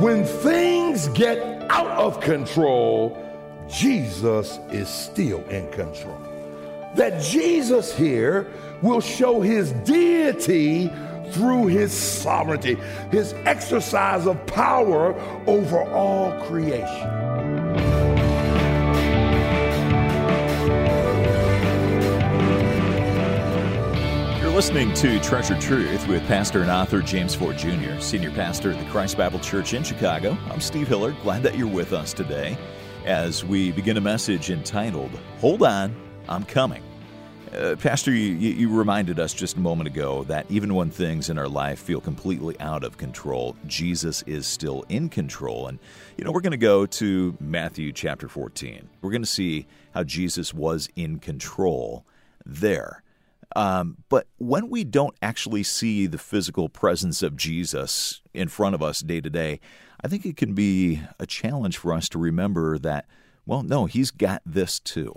When 0.00 0.24
things 0.24 1.08
get 1.08 1.38
out 1.70 1.90
of 1.90 2.20
control, 2.20 3.18
Jesus 3.68 4.58
is 4.70 4.88
still 4.88 5.44
in 5.48 5.70
control. 5.70 6.18
That 6.96 7.22
Jesus 7.22 7.96
here 7.96 8.50
will 8.82 9.00
show 9.00 9.40
his 9.40 9.72
deity 9.84 10.90
through 11.30 11.66
his 11.66 11.92
sovereignty, 11.92 12.76
his 13.10 13.32
exercise 13.44 14.26
of 14.26 14.44
power 14.46 15.14
over 15.46 15.82
all 15.92 16.32
creation. 16.46 17.21
Listening 24.52 24.92
to 24.96 25.18
Treasured 25.20 25.62
Truth 25.62 26.06
with 26.08 26.22
pastor 26.26 26.60
and 26.60 26.70
author 26.70 27.00
James 27.00 27.34
Ford 27.34 27.56
Jr., 27.56 27.98
senior 28.00 28.30
pastor 28.32 28.70
at 28.70 28.78
the 28.78 28.90
Christ 28.90 29.16
Bible 29.16 29.38
Church 29.38 29.72
in 29.72 29.82
Chicago. 29.82 30.36
I'm 30.50 30.60
Steve 30.60 30.88
Hiller. 30.88 31.16
Glad 31.22 31.42
that 31.44 31.56
you're 31.56 31.66
with 31.66 31.94
us 31.94 32.12
today 32.12 32.58
as 33.06 33.46
we 33.46 33.72
begin 33.72 33.96
a 33.96 34.00
message 34.02 34.50
entitled, 34.50 35.10
Hold 35.38 35.62
On, 35.62 35.96
I'm 36.28 36.44
Coming. 36.44 36.82
Uh, 37.50 37.76
Pastor, 37.76 38.12
you, 38.12 38.34
you, 38.34 38.68
reminded 38.68 39.18
us 39.18 39.32
just 39.32 39.56
a 39.56 39.60
moment 39.60 39.86
ago 39.86 40.22
that 40.24 40.44
even 40.50 40.74
when 40.74 40.90
things 40.90 41.30
in 41.30 41.38
our 41.38 41.48
life 41.48 41.78
feel 41.78 42.02
completely 42.02 42.54
out 42.60 42.84
of 42.84 42.98
control, 42.98 43.56
Jesus 43.66 44.20
is 44.26 44.46
still 44.46 44.84
in 44.90 45.08
control. 45.08 45.66
And, 45.66 45.78
you 46.18 46.24
know, 46.24 46.30
we're 46.30 46.42
going 46.42 46.50
to 46.50 46.58
go 46.58 46.84
to 46.84 47.34
Matthew 47.40 47.90
chapter 47.90 48.28
14. 48.28 48.86
We're 49.00 49.10
going 49.10 49.22
to 49.22 49.26
see 49.26 49.66
how 49.94 50.04
Jesus 50.04 50.52
was 50.52 50.90
in 50.94 51.20
control 51.20 52.04
there. 52.44 53.02
Um, 53.54 53.98
but 54.08 54.26
when 54.38 54.68
we 54.70 54.84
don't 54.84 55.16
actually 55.20 55.62
see 55.62 56.06
the 56.06 56.18
physical 56.18 56.68
presence 56.68 57.22
of 57.22 57.36
Jesus 57.36 58.20
in 58.32 58.48
front 58.48 58.74
of 58.74 58.82
us 58.82 59.00
day 59.00 59.20
to 59.20 59.30
day, 59.30 59.60
I 60.02 60.08
think 60.08 60.26
it 60.26 60.36
can 60.36 60.54
be 60.54 61.02
a 61.18 61.26
challenge 61.26 61.78
for 61.78 61.92
us 61.92 62.08
to 62.10 62.18
remember 62.18 62.78
that, 62.78 63.06
well, 63.46 63.62
no, 63.62 63.86
he's 63.86 64.10
got 64.10 64.42
this 64.44 64.80
too. 64.80 65.14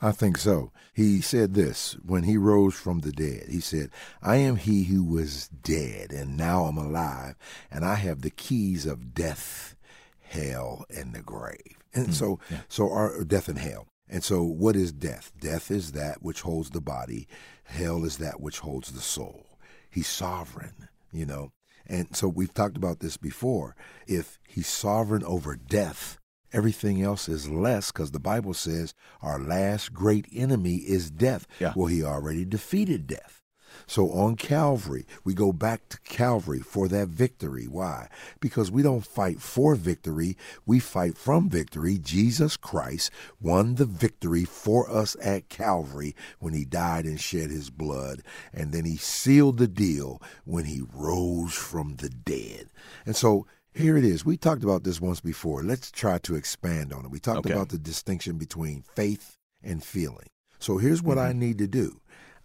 I 0.00 0.10
think 0.10 0.36
so. 0.36 0.72
He 0.92 1.20
said 1.20 1.54
this 1.54 1.96
when 2.04 2.24
he 2.24 2.36
rose 2.36 2.74
from 2.74 3.00
the 3.00 3.12
dead. 3.12 3.44
He 3.48 3.60
said, 3.60 3.90
I 4.20 4.36
am 4.36 4.56
he 4.56 4.84
who 4.84 5.04
was 5.04 5.48
dead, 5.48 6.10
and 6.10 6.36
now 6.36 6.64
I'm 6.64 6.76
alive, 6.76 7.36
and 7.70 7.84
I 7.84 7.94
have 7.94 8.22
the 8.22 8.30
keys 8.30 8.84
of 8.84 9.14
death, 9.14 9.76
hell, 10.20 10.84
and 10.90 11.14
the 11.14 11.22
grave. 11.22 11.78
And 11.94 12.08
mm, 12.08 12.14
so, 12.14 12.40
yeah. 12.50 12.58
so 12.68 12.90
our 12.90 13.22
death 13.22 13.48
and 13.48 13.58
hell. 13.58 13.86
And 14.12 14.22
so, 14.22 14.42
what 14.42 14.76
is 14.76 14.92
death? 14.92 15.32
Death 15.40 15.70
is 15.70 15.92
that 15.92 16.22
which 16.22 16.42
holds 16.42 16.68
the 16.68 16.82
body, 16.82 17.26
hell 17.64 18.04
is 18.04 18.18
that 18.18 18.42
which 18.42 18.58
holds 18.58 18.92
the 18.92 19.00
soul. 19.00 19.58
He's 19.90 20.06
sovereign, 20.06 20.88
you 21.10 21.24
know. 21.24 21.52
And 21.86 22.14
so, 22.14 22.28
we've 22.28 22.52
talked 22.52 22.76
about 22.76 23.00
this 23.00 23.16
before. 23.16 23.74
If 24.06 24.38
he's 24.46 24.68
sovereign 24.68 25.24
over 25.24 25.56
death, 25.56 26.18
Everything 26.54 27.02
else 27.02 27.30
is 27.30 27.48
less 27.48 27.90
because 27.90 28.10
the 28.10 28.20
Bible 28.20 28.52
says 28.52 28.92
our 29.22 29.38
last 29.38 29.94
great 29.94 30.26
enemy 30.30 30.76
is 30.76 31.10
death. 31.10 31.46
Yeah. 31.58 31.72
Well, 31.74 31.86
he 31.86 32.04
already 32.04 32.44
defeated 32.44 33.06
death. 33.06 33.41
So 33.86 34.10
on 34.10 34.36
Calvary, 34.36 35.06
we 35.24 35.34
go 35.34 35.52
back 35.52 35.88
to 35.90 36.00
Calvary 36.00 36.60
for 36.60 36.88
that 36.88 37.08
victory. 37.08 37.66
Why? 37.66 38.08
Because 38.40 38.70
we 38.70 38.82
don't 38.82 39.06
fight 39.06 39.40
for 39.40 39.74
victory, 39.74 40.36
we 40.66 40.78
fight 40.80 41.16
from 41.16 41.48
victory. 41.48 41.98
Jesus 41.98 42.56
Christ 42.56 43.10
won 43.40 43.76
the 43.76 43.86
victory 43.86 44.44
for 44.44 44.90
us 44.90 45.16
at 45.22 45.48
Calvary 45.48 46.14
when 46.38 46.54
he 46.54 46.64
died 46.64 47.04
and 47.04 47.20
shed 47.20 47.50
his 47.50 47.70
blood. 47.70 48.22
And 48.52 48.72
then 48.72 48.84
he 48.84 48.96
sealed 48.96 49.58
the 49.58 49.68
deal 49.68 50.20
when 50.44 50.64
he 50.64 50.82
rose 50.92 51.54
from 51.54 51.96
the 51.96 52.08
dead. 52.08 52.68
And 53.06 53.16
so 53.16 53.46
here 53.74 53.96
it 53.96 54.04
is. 54.04 54.24
We 54.24 54.36
talked 54.36 54.64
about 54.64 54.84
this 54.84 55.00
once 55.00 55.20
before. 55.20 55.62
Let's 55.62 55.90
try 55.90 56.18
to 56.18 56.34
expand 56.34 56.92
on 56.92 57.06
it. 57.06 57.10
We 57.10 57.18
talked 57.18 57.46
okay. 57.46 57.54
about 57.54 57.70
the 57.70 57.78
distinction 57.78 58.36
between 58.36 58.84
faith 58.94 59.38
and 59.62 59.82
feeling. 59.82 60.28
So 60.58 60.78
here's 60.78 61.02
what 61.02 61.18
mm-hmm. 61.18 61.28
I 61.28 61.32
need 61.32 61.58
to 61.58 61.66
do 61.66 62.00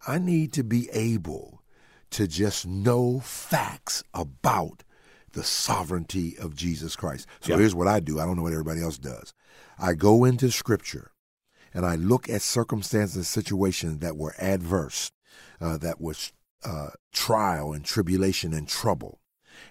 I 0.06 0.19
need 0.19 0.53
to 0.53 0.63
be 0.63 0.90
able 0.91 1.62
to 2.12 2.28
just 2.28 2.66
know 2.66 3.19
facts 3.19 4.03
about 4.13 4.84
the 5.34 5.44
sovereignty 5.44 6.38
of 6.38 6.56
Jesus 6.56 6.96
Christ. 6.96 7.28
So 7.41 7.58
here's 7.58 7.75
what 7.75 7.88
I 7.88 8.00
do 8.00 8.19
I 8.19 8.25
don't 8.25 8.38
know 8.38 8.44
what 8.44 8.53
everybody 8.53 8.81
else 8.81 8.97
does. 8.97 9.34
I 9.80 9.94
go 9.94 10.24
into 10.24 10.52
Scripture 10.52 11.12
and 11.74 11.86
I 11.86 11.96
look 11.96 12.30
at 12.30 12.41
circumstances 12.41 13.16
and 13.16 13.25
situations 13.25 14.00
that 14.00 14.18
were 14.18 14.36
adverse, 14.40 15.12
uh, 15.62 15.78
that 15.78 16.02
was 16.02 16.31
uh, 16.63 16.90
trial 17.13 17.74
and 17.74 17.86
tribulation 17.86 18.53
and 18.53 18.68
trouble 18.68 19.19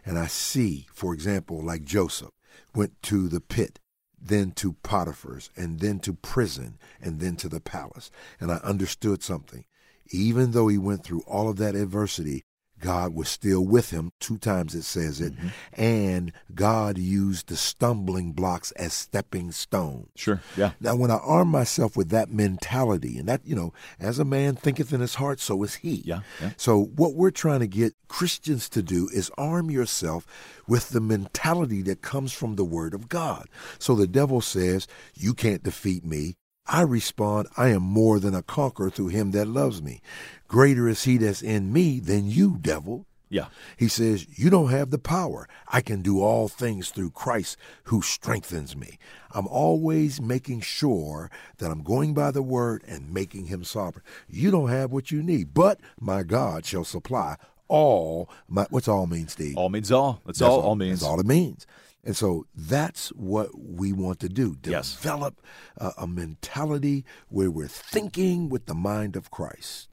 and 0.04 0.18
I 0.18 0.26
see, 0.26 0.86
for 0.92 1.14
example, 1.14 1.62
like 1.62 1.84
Joseph 1.84 2.30
went 2.74 3.00
to 3.04 3.28
the 3.28 3.40
pit, 3.40 3.78
then 4.20 4.52
to 4.52 4.74
Potiphar's, 4.82 5.50
and 5.56 5.80
then 5.80 5.98
to 6.00 6.14
prison, 6.14 6.78
and 7.00 7.20
then 7.20 7.36
to 7.36 7.48
the 7.48 7.60
palace. 7.60 8.10
And 8.40 8.50
I 8.50 8.56
understood 8.56 9.22
something. 9.22 9.64
Even 10.10 10.52
though 10.52 10.68
he 10.68 10.78
went 10.78 11.04
through 11.04 11.22
all 11.26 11.48
of 11.48 11.56
that 11.56 11.74
adversity, 11.74 12.44
God 12.80 13.14
was 13.14 13.28
still 13.28 13.64
with 13.64 13.90
him. 13.90 14.12
Two 14.20 14.38
times 14.38 14.74
it 14.74 14.82
says 14.82 15.20
it. 15.20 15.34
Mm-hmm. 15.34 15.48
And 15.80 16.32
God 16.54 16.98
used 16.98 17.48
the 17.48 17.56
stumbling 17.56 18.32
blocks 18.32 18.70
as 18.72 18.92
stepping 18.92 19.52
stones. 19.52 20.08
Sure. 20.16 20.40
Yeah. 20.56 20.72
Now, 20.80 20.96
when 20.96 21.10
I 21.10 21.16
arm 21.16 21.48
myself 21.48 21.96
with 21.96 22.10
that 22.10 22.30
mentality, 22.30 23.18
and 23.18 23.28
that, 23.28 23.40
you 23.44 23.56
know, 23.56 23.72
as 23.98 24.18
a 24.18 24.24
man 24.24 24.56
thinketh 24.56 24.92
in 24.92 25.00
his 25.00 25.16
heart, 25.16 25.40
so 25.40 25.62
is 25.62 25.76
he. 25.76 26.02
Yeah. 26.04 26.20
yeah. 26.40 26.50
So, 26.56 26.84
what 26.96 27.14
we're 27.14 27.30
trying 27.30 27.60
to 27.60 27.66
get 27.66 27.94
Christians 28.08 28.68
to 28.70 28.82
do 28.82 29.08
is 29.12 29.30
arm 29.38 29.70
yourself 29.70 30.26
with 30.68 30.90
the 30.90 31.00
mentality 31.00 31.82
that 31.82 32.02
comes 32.02 32.32
from 32.32 32.56
the 32.56 32.64
Word 32.64 32.94
of 32.94 33.08
God. 33.08 33.48
So 33.78 33.94
the 33.94 34.06
devil 34.06 34.40
says, 34.40 34.86
You 35.14 35.34
can't 35.34 35.62
defeat 35.62 36.04
me. 36.04 36.36
I 36.68 36.82
respond, 36.82 37.48
I 37.56 37.68
am 37.68 37.82
more 37.82 38.18
than 38.18 38.34
a 38.34 38.42
conqueror 38.42 38.90
through 38.90 39.08
him 39.08 39.30
that 39.32 39.46
loves 39.46 39.82
me. 39.82 40.00
Greater 40.48 40.88
is 40.88 41.04
he 41.04 41.16
that's 41.16 41.42
in 41.42 41.72
me 41.72 42.00
than 42.00 42.28
you, 42.28 42.58
devil. 42.60 43.06
Yeah. 43.28 43.46
He 43.76 43.88
says, 43.88 44.26
You 44.38 44.50
don't 44.50 44.70
have 44.70 44.90
the 44.90 44.98
power. 44.98 45.48
I 45.66 45.80
can 45.80 46.02
do 46.02 46.22
all 46.22 46.48
things 46.48 46.90
through 46.90 47.10
Christ 47.10 47.56
who 47.84 48.00
strengthens 48.00 48.76
me. 48.76 48.98
I'm 49.32 49.48
always 49.48 50.20
making 50.20 50.60
sure 50.60 51.30
that 51.58 51.70
I'm 51.70 51.82
going 51.82 52.14
by 52.14 52.30
the 52.30 52.42
word 52.42 52.84
and 52.86 53.12
making 53.12 53.46
him 53.46 53.64
sovereign. 53.64 54.04
You 54.28 54.50
don't 54.50 54.68
have 54.68 54.92
what 54.92 55.10
you 55.10 55.22
need, 55.22 55.54
but 55.54 55.80
my 56.00 56.22
God 56.22 56.64
shall 56.64 56.84
supply 56.84 57.36
all 57.68 58.28
my 58.48 58.66
what's 58.70 58.88
all 58.88 59.06
mean, 59.06 59.28
Steve? 59.28 59.56
All 59.56 59.68
means 59.68 59.90
all. 59.90 60.20
That's, 60.24 60.38
that's 60.38 60.48
all, 60.48 60.60
all 60.60 60.76
means. 60.76 61.00
That's 61.00 61.10
all 61.10 61.20
it 61.20 61.26
means. 61.26 61.66
And 62.06 62.16
so 62.16 62.46
that's 62.54 63.08
what 63.08 63.48
we 63.58 63.92
want 63.92 64.20
to 64.20 64.28
do 64.28 64.56
yes. 64.64 64.94
develop 64.94 65.42
a, 65.76 65.90
a 65.98 66.06
mentality 66.06 67.04
where 67.28 67.50
we're 67.50 67.66
thinking 67.66 68.48
with 68.48 68.66
the 68.66 68.74
mind 68.74 69.16
of 69.16 69.32
Christ. 69.32 69.88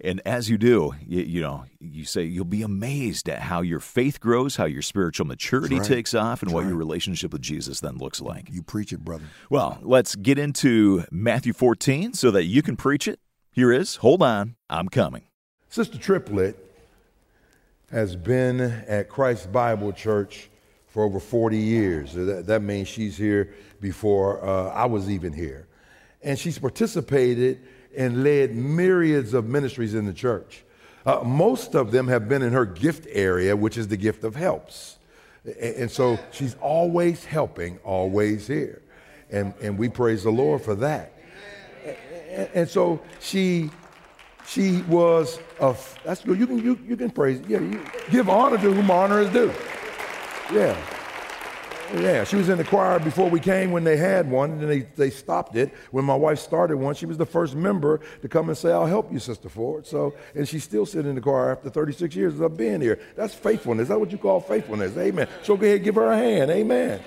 And 0.00 0.22
as 0.24 0.48
you 0.48 0.56
do, 0.56 0.94
you, 1.04 1.22
you, 1.22 1.40
know, 1.40 1.64
you 1.80 2.04
say 2.04 2.22
you'll 2.22 2.44
be 2.44 2.62
amazed 2.62 3.28
at 3.28 3.40
how 3.40 3.62
your 3.62 3.80
faith 3.80 4.20
grows, 4.20 4.54
how 4.54 4.66
your 4.66 4.82
spiritual 4.82 5.26
maturity 5.26 5.78
right. 5.78 5.84
takes 5.84 6.14
off, 6.14 6.42
and 6.42 6.50
That's 6.50 6.54
what 6.54 6.60
right. 6.60 6.68
your 6.68 6.76
relationship 6.76 7.32
with 7.32 7.42
Jesus 7.42 7.80
then 7.80 7.98
looks 7.98 8.20
like. 8.20 8.48
You 8.52 8.62
preach 8.62 8.92
it, 8.92 9.00
brother. 9.00 9.24
Well, 9.50 9.80
let's 9.82 10.14
get 10.14 10.38
into 10.38 11.04
Matthew 11.10 11.52
14 11.52 12.14
so 12.14 12.30
that 12.30 12.44
you 12.44 12.62
can 12.62 12.76
preach 12.76 13.08
it. 13.08 13.18
Here 13.50 13.72
is 13.72 13.96
Hold 13.96 14.22
On, 14.22 14.54
I'm 14.70 14.88
Coming. 14.88 15.24
Sister 15.68 15.98
Triplett 15.98 16.56
has 17.90 18.14
been 18.14 18.60
at 18.60 19.08
Christ 19.08 19.50
Bible 19.50 19.92
Church 19.92 20.48
for 20.98 21.04
over 21.04 21.20
40 21.20 21.56
years. 21.56 22.12
That, 22.14 22.48
that 22.48 22.60
means 22.60 22.88
she's 22.88 23.16
here 23.16 23.54
before 23.80 24.44
uh, 24.44 24.70
I 24.70 24.86
was 24.86 25.08
even 25.08 25.32
here. 25.32 25.68
And 26.24 26.36
she's 26.36 26.58
participated 26.58 27.60
and 27.96 28.24
led 28.24 28.56
myriads 28.56 29.32
of 29.32 29.46
ministries 29.46 29.94
in 29.94 30.06
the 30.06 30.12
church. 30.12 30.64
Uh, 31.06 31.22
most 31.24 31.76
of 31.76 31.92
them 31.92 32.08
have 32.08 32.28
been 32.28 32.42
in 32.42 32.52
her 32.52 32.66
gift 32.66 33.06
area, 33.12 33.54
which 33.54 33.78
is 33.78 33.86
the 33.86 33.96
gift 33.96 34.24
of 34.24 34.34
helps. 34.34 34.98
And, 35.44 35.76
and 35.76 35.90
so 35.90 36.18
she's 36.32 36.56
always 36.56 37.24
helping, 37.24 37.78
always 37.84 38.48
here. 38.48 38.82
And, 39.30 39.54
and 39.62 39.78
we 39.78 39.88
praise 39.88 40.24
the 40.24 40.32
Lord 40.32 40.62
for 40.62 40.74
that. 40.74 41.12
And, 42.28 42.48
and 42.54 42.68
so 42.68 43.00
she 43.20 43.70
she 44.48 44.82
was 44.88 45.38
a 45.60 45.76
that's 46.02 46.24
good. 46.24 46.40
You 46.40 46.46
can 46.48 46.58
you, 46.58 46.76
you 46.88 46.96
can 46.96 47.10
praise 47.10 47.40
yeah 47.46 47.60
you 47.60 47.84
give 48.10 48.28
honor 48.28 48.56
to 48.56 48.72
whom 48.72 48.90
honor 48.90 49.20
is 49.20 49.30
due. 49.30 49.52
Yeah. 50.52 50.76
Yeah, 51.94 52.24
she 52.24 52.36
was 52.36 52.50
in 52.50 52.58
the 52.58 52.64
choir 52.64 52.98
before 52.98 53.30
we 53.30 53.40
came 53.40 53.70
when 53.70 53.82
they 53.82 53.96
had 53.96 54.30
one, 54.30 54.50
and 54.50 54.68
they, 54.68 54.80
they 54.80 55.08
stopped 55.08 55.56
it. 55.56 55.72
When 55.90 56.04
my 56.04 56.14
wife 56.14 56.38
started 56.38 56.76
one, 56.76 56.94
she 56.94 57.06
was 57.06 57.16
the 57.16 57.24
first 57.24 57.54
member 57.54 58.00
to 58.20 58.28
come 58.28 58.50
and 58.50 58.58
say, 58.58 58.70
I'll 58.70 58.84
help 58.86 59.10
you, 59.10 59.18
Sister 59.18 59.48
Ford. 59.48 59.86
So, 59.86 60.14
and 60.34 60.46
she's 60.46 60.64
still 60.64 60.84
sitting 60.84 61.08
in 61.08 61.14
the 61.14 61.22
choir 61.22 61.52
after 61.52 61.70
36 61.70 62.14
years 62.14 62.40
of 62.40 62.58
being 62.58 62.82
here. 62.82 62.98
That's 63.16 63.34
faithfulness. 63.34 63.84
Is 63.84 63.88
that 63.88 63.98
what 63.98 64.12
you 64.12 64.18
call 64.18 64.40
faithfulness? 64.40 64.98
Amen. 64.98 65.28
So 65.42 65.56
go 65.56 65.64
ahead, 65.64 65.82
give 65.82 65.94
her 65.94 66.10
a 66.10 66.16
hand. 66.16 66.50
Amen. 66.50 67.00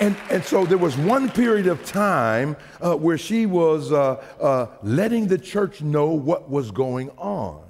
And, 0.00 0.16
and 0.28 0.44
so 0.44 0.66
there 0.66 0.76
was 0.76 0.96
one 0.98 1.30
period 1.30 1.68
of 1.68 1.84
time 1.84 2.56
uh, 2.80 2.96
where 2.96 3.16
she 3.16 3.46
was 3.46 3.92
uh, 3.92 4.22
uh, 4.40 4.66
letting 4.82 5.28
the 5.28 5.38
church 5.38 5.82
know 5.82 6.10
what 6.10 6.50
was 6.50 6.72
going 6.72 7.10
on. 7.10 7.65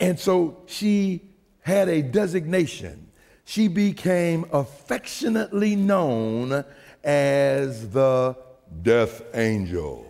And 0.00 0.18
so 0.18 0.62
she 0.66 1.22
had 1.60 1.88
a 1.88 2.02
designation. 2.02 3.12
She 3.44 3.68
became 3.68 4.46
affectionately 4.52 5.76
known 5.76 6.64
as 7.04 7.90
the 7.90 8.36
death 8.82 9.22
angel. 9.34 10.06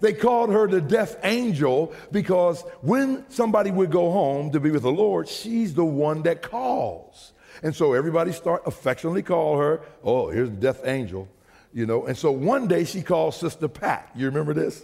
They 0.00 0.12
called 0.12 0.50
her 0.50 0.68
the 0.68 0.80
death 0.80 1.16
angel 1.24 1.92
because 2.12 2.62
when 2.82 3.28
somebody 3.30 3.70
would 3.70 3.90
go 3.90 4.10
home 4.10 4.50
to 4.52 4.60
be 4.60 4.70
with 4.70 4.82
the 4.82 4.92
Lord, 4.92 5.28
she's 5.28 5.74
the 5.74 5.84
one 5.84 6.22
that 6.22 6.42
calls. 6.42 7.32
And 7.62 7.74
so 7.74 7.94
everybody 7.94 8.32
start 8.32 8.62
affectionately 8.66 9.22
call 9.22 9.58
her, 9.58 9.80
oh, 10.04 10.30
here's 10.30 10.50
the 10.50 10.56
death 10.56 10.86
angel, 10.86 11.28
you 11.72 11.86
know. 11.86 12.06
And 12.06 12.16
so 12.16 12.30
one 12.30 12.68
day 12.68 12.84
she 12.84 13.02
calls 13.02 13.36
Sister 13.36 13.66
Pat. 13.66 14.10
You 14.14 14.26
remember 14.26 14.54
this? 14.54 14.82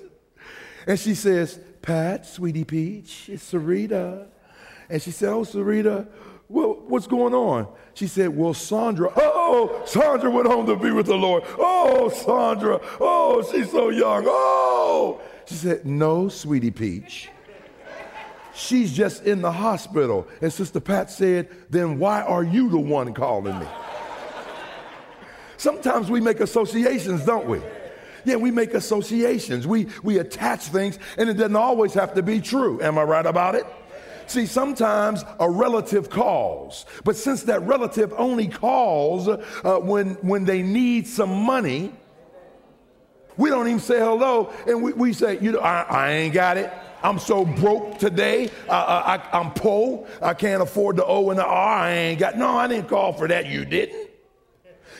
And 0.86 0.98
she 0.98 1.14
says, 1.14 1.60
Pat, 1.84 2.26
sweetie 2.26 2.64
peach, 2.64 3.28
it's 3.28 3.52
Sarita. 3.52 4.26
And 4.88 5.02
she 5.02 5.10
said, 5.10 5.28
oh, 5.28 5.42
Sarita, 5.42 6.08
well, 6.48 6.82
what's 6.88 7.06
going 7.06 7.34
on? 7.34 7.68
She 7.94 8.06
said, 8.06 8.36
Well, 8.36 8.54
Sandra, 8.54 9.10
oh, 9.16 9.82
Sandra 9.86 10.30
went 10.30 10.46
home 10.46 10.66
to 10.66 10.76
be 10.76 10.90
with 10.90 11.06
the 11.06 11.16
Lord. 11.16 11.42
Oh, 11.58 12.10
Sandra, 12.10 12.80
oh, 13.00 13.42
she's 13.50 13.70
so 13.70 13.88
young. 13.88 14.24
Oh. 14.26 15.20
She 15.46 15.54
said, 15.54 15.86
No, 15.86 16.28
sweetie 16.28 16.70
Peach. 16.70 17.30
She's 18.54 18.92
just 18.92 19.24
in 19.24 19.42
the 19.42 19.50
hospital. 19.50 20.28
And 20.40 20.52
Sister 20.52 20.80
Pat 20.80 21.10
said, 21.10 21.48
Then 21.70 21.98
why 21.98 22.22
are 22.22 22.44
you 22.44 22.68
the 22.68 22.78
one 22.78 23.14
calling 23.14 23.58
me? 23.58 23.66
Sometimes 25.56 26.10
we 26.10 26.20
make 26.20 26.40
associations, 26.40 27.24
don't 27.24 27.46
we? 27.46 27.60
Yeah, 28.24 28.36
we 28.36 28.50
make 28.50 28.74
associations. 28.74 29.66
We, 29.66 29.88
we 30.02 30.18
attach 30.18 30.62
things, 30.62 30.98
and 31.18 31.28
it 31.28 31.34
doesn't 31.34 31.56
always 31.56 31.94
have 31.94 32.14
to 32.14 32.22
be 32.22 32.40
true. 32.40 32.80
Am 32.82 32.98
I 32.98 33.02
right 33.02 33.26
about 33.26 33.54
it? 33.54 33.66
See, 34.26 34.46
sometimes 34.46 35.22
a 35.38 35.50
relative 35.50 36.08
calls, 36.08 36.86
but 37.04 37.14
since 37.16 37.42
that 37.42 37.60
relative 37.62 38.14
only 38.16 38.48
calls 38.48 39.28
uh, 39.28 39.38
when, 39.80 40.14
when 40.16 40.44
they 40.44 40.62
need 40.62 41.06
some 41.06 41.30
money, 41.30 41.92
we 43.36 43.50
don't 43.50 43.66
even 43.66 43.80
say 43.80 43.98
hello, 43.98 44.52
and 44.66 44.82
we, 44.82 44.92
we 44.92 45.12
say, 45.12 45.38
you 45.40 45.52
know, 45.52 45.58
I, 45.58 45.82
I 45.82 46.10
ain't 46.12 46.32
got 46.34 46.56
it. 46.56 46.72
I'm 47.02 47.18
so 47.18 47.44
broke 47.44 47.98
today. 47.98 48.50
I, 48.70 49.18
I, 49.32 49.38
I'm 49.38 49.52
poor. 49.52 50.06
I 50.22 50.32
can't 50.32 50.62
afford 50.62 50.96
the 50.96 51.04
O 51.04 51.28
and 51.28 51.38
the 51.38 51.44
R. 51.44 51.78
I 51.80 51.90
ain't 51.90 52.18
got. 52.18 52.38
No, 52.38 52.56
I 52.56 52.66
didn't 52.66 52.88
call 52.88 53.12
for 53.12 53.28
that. 53.28 53.44
You 53.44 53.66
didn't. 53.66 54.03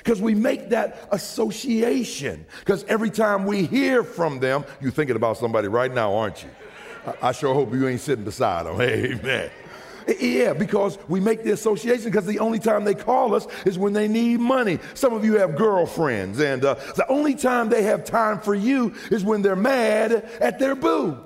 Because 0.05 0.21
we 0.21 0.35
make 0.35 0.69
that 0.69 1.09
association. 1.13 2.45
Because 2.61 2.85
every 2.85 3.09
time 3.09 3.47
we 3.47 3.65
hear 3.65 4.05
from 4.05 4.39
them, 4.39 4.65
you're 4.83 4.93
thinking 4.93 5.17
about 5.17 5.39
somebody 5.39 5.67
right 5.67 5.93
now, 5.93 6.15
aren't 6.15 6.43
you? 6.43 6.51
I 7.23 7.33
sure 7.33 7.55
hope 7.55 7.73
you 7.73 7.89
ain't 7.89 8.03
sitting 8.03 8.25
beside 8.25 8.67
them. 8.67 8.79
Amen. 8.81 9.51
Yeah, 10.21 10.53
because 10.53 10.99
we 11.09 11.21
make 11.21 11.43
the 11.45 11.53
association 11.53 12.05
because 12.05 12.27
the 12.27 12.39
only 12.39 12.59
time 12.59 12.85
they 12.85 12.95
call 12.95 13.35
us 13.35 13.47
is 13.65 13.79
when 13.79 13.95
they 13.95 14.07
need 14.07 14.41
money. 14.41 14.79
Some 14.93 15.15
of 15.15 15.25
you 15.25 15.39
have 15.39 15.57
girlfriends, 15.57 16.39
and 16.41 16.63
uh, 16.63 16.75
the 16.97 17.07
only 17.09 17.35
time 17.35 17.71
they 17.71 17.85
have 17.85 18.05
time 18.05 18.39
for 18.39 18.55
you 18.55 18.95
is 19.11 19.25
when 19.25 19.41
they're 19.41 19.57
mad 19.57 20.13
at 20.13 20.59
their 20.59 20.75
boo. 20.75 21.17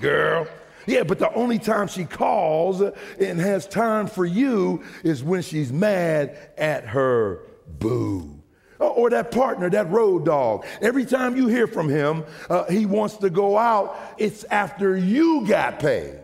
Girl. 0.00 0.46
Yeah, 0.88 1.02
but 1.02 1.18
the 1.18 1.30
only 1.34 1.58
time 1.58 1.86
she 1.86 2.06
calls 2.06 2.80
and 2.80 3.38
has 3.38 3.66
time 3.66 4.06
for 4.06 4.24
you 4.24 4.82
is 5.04 5.22
when 5.22 5.42
she's 5.42 5.70
mad 5.70 6.38
at 6.56 6.86
her 6.86 7.42
boo. 7.78 8.42
Or 8.78 9.10
that 9.10 9.30
partner, 9.30 9.68
that 9.68 9.90
road 9.90 10.24
dog. 10.24 10.64
Every 10.80 11.04
time 11.04 11.36
you 11.36 11.46
hear 11.46 11.66
from 11.66 11.90
him, 11.90 12.24
uh, 12.48 12.64
he 12.70 12.86
wants 12.86 13.18
to 13.18 13.28
go 13.28 13.58
out, 13.58 13.98
it's 14.16 14.44
after 14.44 14.96
you 14.96 15.46
got 15.46 15.78
paid. 15.78 16.20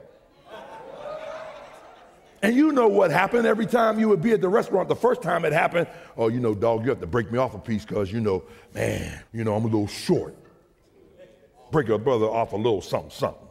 And 2.40 2.56
you 2.56 2.72
know 2.72 2.88
what 2.88 3.10
happened 3.10 3.46
every 3.46 3.66
time 3.66 3.98
you 3.98 4.08
would 4.08 4.22
be 4.22 4.32
at 4.32 4.40
the 4.40 4.48
restaurant. 4.48 4.88
The 4.88 4.96
first 4.96 5.20
time 5.20 5.44
it 5.44 5.52
happened, 5.52 5.88
oh, 6.16 6.28
you 6.28 6.40
know, 6.40 6.54
dog, 6.54 6.84
you 6.84 6.88
have 6.88 7.00
to 7.00 7.06
break 7.06 7.30
me 7.30 7.38
off 7.38 7.54
a 7.54 7.58
piece 7.58 7.84
because, 7.84 8.10
you 8.10 8.20
know, 8.20 8.42
man, 8.72 9.22
you 9.30 9.44
know, 9.44 9.56
I'm 9.56 9.64
a 9.64 9.66
little 9.66 9.86
short. 9.86 10.34
Break 11.70 11.90
a 11.90 11.98
brother 11.98 12.26
off 12.26 12.54
a 12.54 12.56
little 12.56 12.80
something, 12.80 13.10
something. 13.10 13.43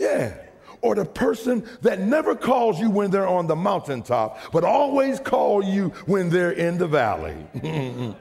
Yeah 0.00 0.34
or 0.82 0.94
the 0.94 1.04
person 1.04 1.66
that 1.82 2.00
never 2.00 2.34
calls 2.34 2.80
you 2.80 2.90
when 2.90 3.10
they're 3.10 3.28
on 3.28 3.46
the 3.46 3.56
mountaintop, 3.56 4.38
but 4.52 4.64
always 4.64 5.20
call 5.20 5.62
you 5.62 5.88
when 6.06 6.30
they're 6.30 6.52
in 6.52 6.78
the 6.78 6.86
valley. 6.86 7.36
and 7.62 8.16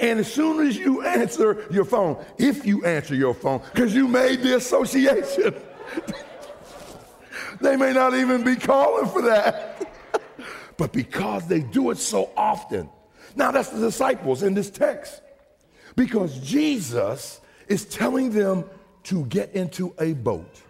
as 0.00 0.32
soon 0.32 0.66
as 0.66 0.76
you 0.76 1.02
answer 1.02 1.66
your 1.70 1.84
phone, 1.84 2.22
if 2.38 2.64
you 2.64 2.84
answer 2.84 3.14
your 3.14 3.34
phone, 3.34 3.60
because 3.72 3.94
you 3.94 4.08
made 4.08 4.42
the 4.42 4.56
association, 4.56 5.54
they 7.60 7.76
may 7.76 7.92
not 7.92 8.14
even 8.14 8.42
be 8.42 8.56
calling 8.56 9.08
for 9.10 9.22
that. 9.22 9.92
but 10.76 10.92
because 10.92 11.46
they 11.46 11.60
do 11.60 11.90
it 11.90 11.98
so 11.98 12.30
often. 12.36 12.88
Now, 13.36 13.50
that's 13.50 13.70
the 13.70 13.80
disciples 13.80 14.42
in 14.42 14.54
this 14.54 14.70
text. 14.70 15.20
Because 15.96 16.38
Jesus 16.40 17.40
is 17.68 17.84
telling 17.84 18.30
them 18.30 18.64
to 19.04 19.26
get 19.26 19.52
into 19.52 19.94
a 19.98 20.14
boat 20.14 20.62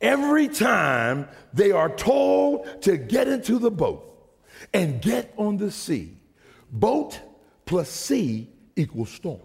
Every 0.00 0.48
time 0.48 1.28
they 1.54 1.70
are 1.70 1.88
told 1.88 2.82
to 2.82 2.96
get 2.96 3.28
into 3.28 3.58
the 3.58 3.70
boat 3.70 4.02
and 4.74 5.00
get 5.00 5.32
on 5.36 5.56
the 5.56 5.70
sea, 5.70 6.18
boat 6.70 7.18
plus 7.64 7.88
sea 7.88 8.50
equals 8.76 9.10
storm. 9.10 9.40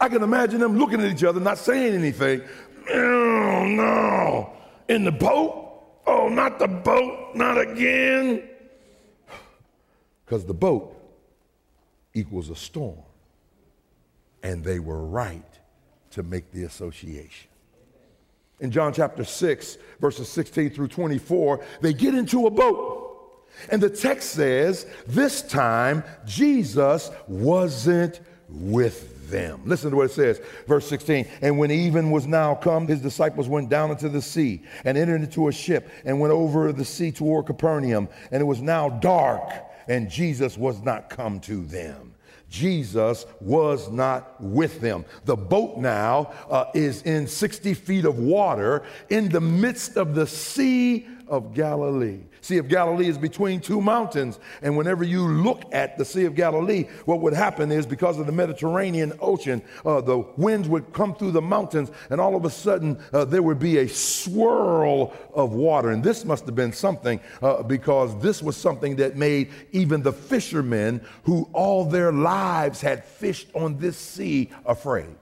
I 0.00 0.08
can 0.08 0.22
imagine 0.22 0.60
them 0.60 0.78
looking 0.78 1.00
at 1.00 1.12
each 1.12 1.24
other, 1.24 1.40
not 1.40 1.58
saying 1.58 1.94
anything. 1.94 2.42
Oh, 2.90 3.66
no. 3.66 4.52
In 4.88 5.04
the 5.04 5.12
boat? 5.12 5.68
Oh, 6.06 6.28
not 6.28 6.58
the 6.58 6.68
boat, 6.68 7.34
not 7.34 7.58
again. 7.58 8.48
Because 10.24 10.44
the 10.44 10.54
boat 10.54 10.96
equals 12.14 12.50
a 12.50 12.56
storm. 12.56 12.98
And 14.42 14.64
they 14.64 14.78
were 14.78 15.04
right 15.04 15.44
to 16.12 16.22
make 16.22 16.50
the 16.50 16.64
association 16.64 17.49
in 18.60 18.70
John 18.70 18.92
chapter 18.92 19.24
6, 19.24 19.78
verses 20.00 20.28
16 20.28 20.70
through 20.70 20.88
24, 20.88 21.64
they 21.80 21.92
get 21.92 22.14
into 22.14 22.46
a 22.46 22.50
boat. 22.50 23.08
And 23.70 23.82
the 23.82 23.90
text 23.90 24.30
says, 24.30 24.86
this 25.06 25.42
time 25.42 26.04
Jesus 26.24 27.10
wasn't 27.26 28.20
with 28.48 29.30
them. 29.30 29.62
Listen 29.64 29.90
to 29.90 29.96
what 29.96 30.06
it 30.06 30.12
says, 30.12 30.40
verse 30.66 30.88
16. 30.88 31.26
And 31.40 31.58
when 31.58 31.70
even 31.70 32.10
was 32.10 32.26
now 32.26 32.54
come, 32.54 32.86
his 32.86 33.00
disciples 33.00 33.48
went 33.48 33.68
down 33.68 33.90
into 33.90 34.08
the 34.08 34.22
sea 34.22 34.62
and 34.84 34.98
entered 34.98 35.22
into 35.22 35.48
a 35.48 35.52
ship 35.52 35.90
and 36.04 36.20
went 36.20 36.32
over 36.32 36.72
the 36.72 36.84
sea 36.84 37.12
toward 37.12 37.46
Capernaum. 37.46 38.08
And 38.30 38.40
it 38.40 38.46
was 38.46 38.60
now 38.60 38.88
dark, 38.88 39.50
and 39.88 40.10
Jesus 40.10 40.58
was 40.58 40.82
not 40.82 41.10
come 41.10 41.40
to 41.40 41.64
them. 41.64 42.09
Jesus 42.50 43.26
was 43.40 43.88
not 43.90 44.34
with 44.40 44.80
them. 44.80 45.04
The 45.24 45.36
boat 45.36 45.78
now 45.78 46.32
uh, 46.50 46.66
is 46.74 47.02
in 47.02 47.28
60 47.28 47.74
feet 47.74 48.04
of 48.04 48.18
water 48.18 48.82
in 49.08 49.28
the 49.28 49.40
midst 49.40 49.96
of 49.96 50.16
the 50.16 50.26
Sea 50.26 51.06
of 51.30 51.54
Galilee. 51.54 52.18
Sea 52.42 52.58
of 52.58 52.68
Galilee 52.68 53.08
is 53.08 53.16
between 53.16 53.60
two 53.60 53.80
mountains. 53.80 54.38
And 54.62 54.76
whenever 54.76 55.04
you 55.04 55.26
look 55.26 55.62
at 55.72 55.96
the 55.96 56.04
Sea 56.04 56.24
of 56.24 56.34
Galilee, 56.34 56.84
what 57.04 57.20
would 57.20 57.32
happen 57.32 57.70
is 57.70 57.86
because 57.86 58.18
of 58.18 58.26
the 58.26 58.32
Mediterranean 58.32 59.12
Ocean, 59.20 59.62
uh, 59.86 60.00
the 60.00 60.18
winds 60.36 60.68
would 60.68 60.92
come 60.92 61.14
through 61.14 61.30
the 61.30 61.40
mountains, 61.40 61.90
and 62.10 62.20
all 62.20 62.34
of 62.34 62.44
a 62.44 62.50
sudden 62.50 62.98
uh, 63.12 63.24
there 63.24 63.42
would 63.42 63.58
be 63.58 63.78
a 63.78 63.88
swirl 63.88 65.12
of 65.32 65.52
water. 65.52 65.90
And 65.90 66.02
this 66.02 66.24
must 66.24 66.44
have 66.46 66.56
been 66.56 66.72
something 66.72 67.20
uh, 67.40 67.62
because 67.62 68.20
this 68.20 68.42
was 68.42 68.56
something 68.56 68.96
that 68.96 69.16
made 69.16 69.50
even 69.72 70.02
the 70.02 70.12
fishermen 70.12 71.00
who 71.22 71.48
all 71.52 71.84
their 71.84 72.12
lives 72.12 72.80
had 72.80 73.04
fished 73.04 73.48
on 73.54 73.78
this 73.78 73.96
sea 73.96 74.50
afraid. 74.66 75.14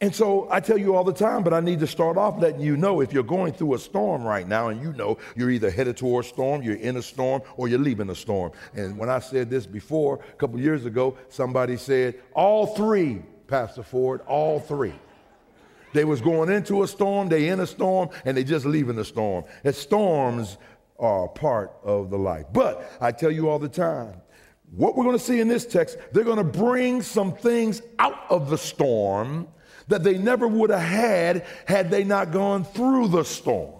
And 0.00 0.14
so 0.14 0.46
I 0.50 0.60
tell 0.60 0.76
you 0.76 0.94
all 0.94 1.04
the 1.04 1.12
time, 1.12 1.42
but 1.42 1.54
I 1.54 1.60
need 1.60 1.80
to 1.80 1.86
start 1.86 2.18
off 2.18 2.38
letting 2.38 2.60
you 2.60 2.76
know 2.76 3.00
if 3.00 3.14
you're 3.14 3.22
going 3.22 3.54
through 3.54 3.74
a 3.74 3.78
storm 3.78 4.24
right 4.24 4.46
now 4.46 4.68
and 4.68 4.82
you 4.82 4.92
know 4.92 5.16
you're 5.34 5.50
either 5.50 5.70
headed 5.70 5.96
toward 5.96 6.26
a 6.26 6.28
storm, 6.28 6.62
you're 6.62 6.76
in 6.76 6.98
a 6.98 7.02
storm, 7.02 7.40
or 7.56 7.68
you're 7.68 7.78
leaving 7.78 8.10
a 8.10 8.14
storm. 8.14 8.52
And 8.74 8.98
when 8.98 9.08
I 9.08 9.20
said 9.20 9.48
this 9.48 9.64
before, 9.66 10.20
a 10.28 10.36
couple 10.36 10.60
years 10.60 10.84
ago, 10.84 11.16
somebody 11.30 11.78
said, 11.78 12.16
all 12.34 12.66
three, 12.66 13.22
Pastor 13.46 13.82
Ford, 13.82 14.20
all 14.26 14.60
three. 14.60 14.94
They 15.94 16.04
was 16.04 16.20
going 16.20 16.50
into 16.50 16.82
a 16.82 16.88
storm, 16.88 17.30
they 17.30 17.48
in 17.48 17.60
a 17.60 17.66
storm, 17.66 18.10
and 18.26 18.36
they 18.36 18.44
just 18.44 18.66
leaving 18.66 18.96
the 18.96 19.04
storm. 19.04 19.46
And 19.64 19.74
storms 19.74 20.58
are 20.98 21.26
part 21.26 21.72
of 21.82 22.10
the 22.10 22.18
life. 22.18 22.44
But 22.52 22.90
I 23.00 23.12
tell 23.12 23.30
you 23.30 23.48
all 23.48 23.58
the 23.58 23.68
time, 23.68 24.20
what 24.72 24.94
we're 24.94 25.04
going 25.04 25.16
to 25.16 25.24
see 25.24 25.40
in 25.40 25.48
this 25.48 25.64
text, 25.64 25.96
they're 26.12 26.24
going 26.24 26.36
to 26.36 26.44
bring 26.44 27.00
some 27.00 27.32
things 27.32 27.80
out 27.98 28.24
of 28.28 28.50
the 28.50 28.58
storm 28.58 29.48
that 29.88 30.02
they 30.02 30.18
never 30.18 30.48
would 30.48 30.70
have 30.70 30.80
had 30.80 31.46
had 31.66 31.90
they 31.90 32.04
not 32.04 32.32
gone 32.32 32.64
through 32.64 33.08
the 33.08 33.24
storm. 33.24 33.72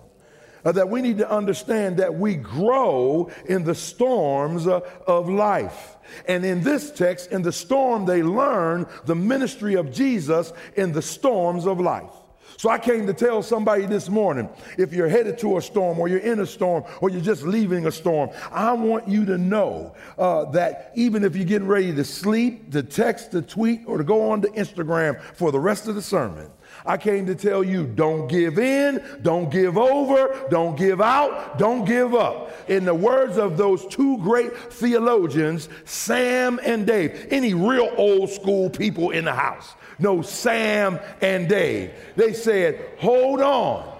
Uh, 0.64 0.72
that 0.72 0.88
we 0.88 1.00
need 1.00 1.18
to 1.18 1.30
understand 1.30 1.98
that 1.98 2.12
we 2.12 2.34
grow 2.34 3.30
in 3.46 3.62
the 3.62 3.74
storms 3.74 4.66
uh, 4.66 4.80
of 5.06 5.28
life. 5.28 5.96
And 6.26 6.44
in 6.44 6.62
this 6.62 6.90
text, 6.90 7.30
in 7.30 7.42
the 7.42 7.52
storm, 7.52 8.04
they 8.04 8.22
learn 8.24 8.86
the 9.04 9.14
ministry 9.14 9.74
of 9.74 9.92
Jesus 9.92 10.52
in 10.74 10.90
the 10.92 11.02
storms 11.02 11.66
of 11.66 11.80
life. 11.80 12.10
So 12.58 12.70
I 12.70 12.78
came 12.78 13.06
to 13.06 13.12
tell 13.12 13.42
somebody 13.42 13.84
this 13.84 14.08
morning 14.08 14.48
if 14.78 14.92
you're 14.92 15.08
headed 15.08 15.38
to 15.38 15.58
a 15.58 15.62
storm 15.62 15.98
or 15.98 16.08
you're 16.08 16.18
in 16.20 16.40
a 16.40 16.46
storm 16.46 16.84
or 17.00 17.10
you're 17.10 17.20
just 17.20 17.42
leaving 17.42 17.86
a 17.86 17.92
storm, 17.92 18.30
I 18.50 18.72
want 18.72 19.06
you 19.08 19.26
to 19.26 19.36
know 19.36 19.94
uh, 20.18 20.46
that 20.52 20.92
even 20.94 21.22
if 21.22 21.36
you're 21.36 21.44
getting 21.44 21.68
ready 21.68 21.94
to 21.94 22.04
sleep, 22.04 22.72
to 22.72 22.82
text, 22.82 23.32
to 23.32 23.42
tweet, 23.42 23.82
or 23.86 23.98
to 23.98 24.04
go 24.04 24.30
on 24.30 24.40
to 24.42 24.48
Instagram 24.48 25.20
for 25.34 25.52
the 25.52 25.60
rest 25.60 25.86
of 25.86 25.94
the 25.94 26.02
sermon, 26.02 26.50
I 26.84 26.96
came 26.96 27.26
to 27.26 27.34
tell 27.34 27.62
you 27.62 27.86
don't 27.86 28.26
give 28.26 28.58
in, 28.58 29.02
don't 29.22 29.50
give 29.50 29.76
over, 29.76 30.46
don't 30.50 30.76
give 30.76 31.00
out, 31.00 31.58
don't 31.58 31.84
give 31.84 32.14
up. 32.14 32.52
In 32.68 32.84
the 32.84 32.94
words 32.94 33.38
of 33.38 33.56
those 33.56 33.86
two 33.86 34.18
great 34.18 34.56
theologians, 34.56 35.68
Sam 35.84 36.58
and 36.62 36.86
Dave, 36.86 37.28
any 37.30 37.54
real 37.54 37.92
old 37.96 38.30
school 38.30 38.70
people 38.70 39.10
in 39.10 39.24
the 39.24 39.34
house 39.34 39.74
know 39.98 40.22
Sam 40.22 40.98
and 41.20 41.48
Dave. 41.48 41.92
They 42.16 42.32
said, 42.32 42.84
Hold 42.98 43.40
on, 43.40 43.98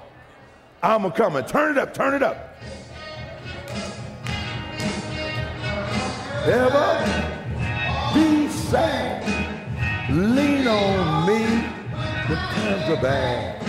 I'm 0.82 1.04
a 1.04 1.10
coming. 1.10 1.44
Turn 1.44 1.76
it 1.76 1.78
up, 1.78 1.94
turn 1.94 2.14
it 2.14 2.22
up. 2.22 2.54
Ever 6.44 7.34
be 8.14 8.48
sad, 8.48 10.10
lean 10.10 10.68
on 10.68 11.26
me 11.26 11.76
the 12.28 12.34
times 12.34 12.90
are 12.90 13.02
bad. 13.02 13.65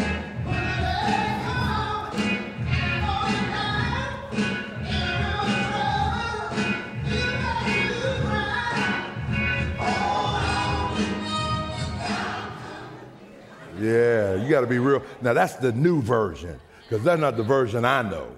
Yeah, 13.79 14.35
you 14.35 14.49
got 14.49 14.61
to 14.61 14.67
be 14.67 14.79
real. 14.79 15.03
Now 15.21 15.33
that's 15.33 15.55
the 15.55 15.71
new 15.71 16.01
version 16.01 16.59
because 16.83 17.03
that's 17.03 17.19
not 17.19 17.37
the 17.37 17.43
version 17.43 17.85
I 17.85 18.01
know. 18.01 18.31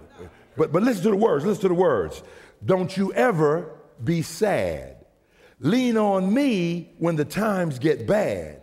But 0.57 0.71
but 0.71 0.83
listen 0.83 1.03
to 1.03 1.09
the 1.09 1.15
words. 1.15 1.45
Listen 1.45 1.61
to 1.63 1.67
the 1.69 1.73
words. 1.73 2.23
Don't 2.65 2.95
you 2.95 3.13
ever 3.13 3.71
be 4.03 4.21
sad. 4.21 5.05
Lean 5.59 5.97
on 5.97 6.33
me 6.33 6.93
when 6.97 7.15
the 7.15 7.25
times 7.25 7.79
get 7.79 8.07
bad 8.07 8.58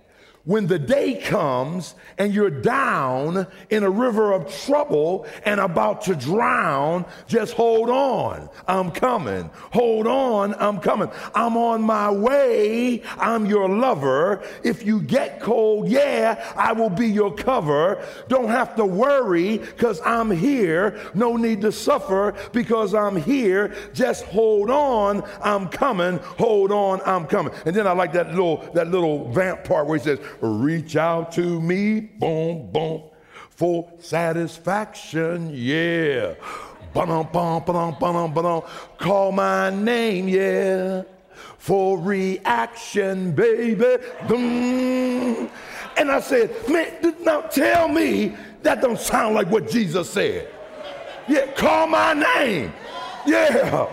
when 0.47 0.69
the 0.69 0.79
day 0.79 1.21
comes 1.21 1.97
and 2.19 2.33
you're 2.33 2.49
down 2.49 3.49
in 3.69 3.83
a 3.83 3.91
river 3.91 4.33
of 4.33 4.49
trouble 4.65 5.27
and 5.45 5.59
about 5.59 6.03
to 6.03 6.15
drown, 6.15 7.05
just 7.27 7.53
hold 7.55 7.91
on. 7.91 8.49
I'm 8.69 8.93
coming. 8.93 9.51
Hold 9.73 10.07
on. 10.07 10.55
I'm 10.55 10.79
coming. 10.79 11.11
I'm 11.35 11.57
on 11.57 11.83
my 11.83 12.13
way. 12.13 13.03
I'm 13.19 13.47
your 13.47 13.69
lover. 13.69 14.45
If 14.63 14.87
you 14.87 15.03
get 15.03 15.41
cold, 15.41 15.89
yeah, 15.89 16.53
I 16.57 16.73
will 16.73 16.91
be 16.91 17.09
your 17.09 17.35
cover. 17.35 18.07
Don't 18.29 18.49
have 18.49 18.77
to 18.77 18.85
worry 18.85 19.59
because 19.59 20.01
I'm 20.05 20.31
here. 20.31 21.11
No 21.13 21.37
need 21.37 21.61
to 21.63 21.73
suffer 21.73 22.37
because 22.53 22.95
I'm 22.95 23.17
here. 23.17 23.75
Just 23.93 24.25
hold 24.27 24.71
on. 24.71 25.25
I'm 25.43 25.69
coming. 25.69 26.19
Hold 26.39 26.71
on. 26.71 27.01
I'm 27.05 27.27
coming. 27.27 27.53
And 27.65 27.75
then 27.75 27.89
I 27.89 27.93
like 27.93 28.13
that 28.13 28.29
little, 28.29 28.59
that 28.75 28.87
little 28.87 29.29
vamp 29.33 29.65
part 29.65 29.89
where 29.89 29.99
he 29.99 30.05
says, 30.05 30.21
reach 30.41 30.97
out 30.97 31.33
to 31.33 31.61
me, 31.61 32.01
boom, 32.01 32.71
boom, 32.73 33.03
for 33.51 33.91
satisfaction, 33.99 35.51
yeah. 35.53 36.35
Ba-dum, 36.95 37.29
ba-dum, 37.33 37.63
ba-dum, 37.65 37.97
ba-dum, 37.99 38.35
ba-dum. 38.35 38.63
Call 38.99 39.33
my 39.33 39.71
name, 39.71 40.29
yeah, 40.29 41.03
for 41.59 41.99
reaction, 41.99 43.33
baby. 43.33 43.97
And 45.99 46.11
I 46.11 46.21
said, 46.21 46.51
man, 46.69 47.15
now 47.23 47.43
tell 47.43 47.89
me 47.89 48.37
that 48.63 48.81
don't 48.81 48.99
sound 48.99 49.35
like 49.35 49.51
what 49.51 49.69
Jesus 49.69 50.11
said. 50.11 50.49
Yeah, 51.29 51.51
call 51.53 51.87
my 51.87 52.13
name. 52.13 52.73
Yeah 53.27 53.89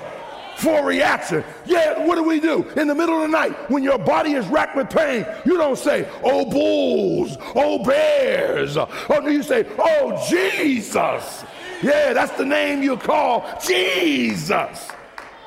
for 0.57 0.86
reaction. 0.86 1.43
Yeah, 1.65 2.05
what 2.05 2.15
do 2.15 2.24
we 2.24 2.39
do? 2.39 2.67
In 2.77 2.88
the 2.88 2.95
middle 2.95 3.15
of 3.15 3.22
the 3.22 3.27
night, 3.27 3.69
when 3.69 3.83
your 3.83 3.98
body 3.98 4.33
is 4.33 4.48
racked 4.48 4.75
with 4.75 4.89
pain, 4.89 5.25
you 5.45 5.57
don't 5.57 5.77
say, 5.77 6.07
oh, 6.24 6.50
bulls, 6.50 7.38
oh, 7.55 7.83
bears. 7.83 8.77
Oh, 8.77 9.27
you 9.27 9.43
say, 9.43 9.65
oh, 9.77 10.25
Jesus. 10.29 11.45
Yeah, 11.81 12.13
that's 12.13 12.31
the 12.38 12.45
name 12.45 12.81
you 12.81 12.98
call 12.98 13.45
Jesus. 13.65 14.89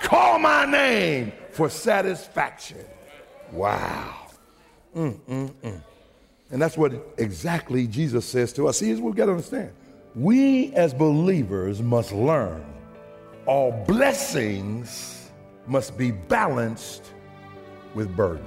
Call 0.00 0.38
my 0.38 0.66
name 0.66 1.32
for 1.52 1.70
satisfaction. 1.70 2.84
Wow. 3.52 4.14
Mm, 4.94 5.18
mm, 5.20 5.50
mm. 5.50 5.82
And 6.50 6.62
that's 6.62 6.76
what 6.76 6.92
exactly 7.16 7.86
Jesus 7.86 8.24
says 8.24 8.52
to 8.54 8.68
us. 8.68 8.78
See, 8.78 8.94
we've 8.94 9.14
got 9.14 9.26
to 9.26 9.32
understand. 9.32 9.72
We 10.14 10.72
as 10.74 10.94
believers 10.94 11.82
must 11.82 12.12
learn 12.12 12.64
all 13.46 13.70
blessings 13.86 15.30
must 15.66 15.96
be 15.96 16.10
balanced 16.10 17.12
with 17.94 18.14
burdens. 18.16 18.46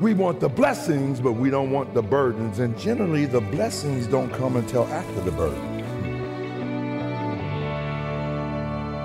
We 0.00 0.14
want 0.14 0.40
the 0.40 0.48
blessings, 0.48 1.20
but 1.20 1.32
we 1.32 1.50
don't 1.50 1.70
want 1.70 1.92
the 1.92 2.02
burdens. 2.02 2.58
And 2.60 2.78
generally, 2.78 3.26
the 3.26 3.40
blessings 3.40 4.06
don't 4.06 4.32
come 4.32 4.56
until 4.56 4.84
after 4.84 5.20
the 5.20 5.32
burden. 5.32 5.76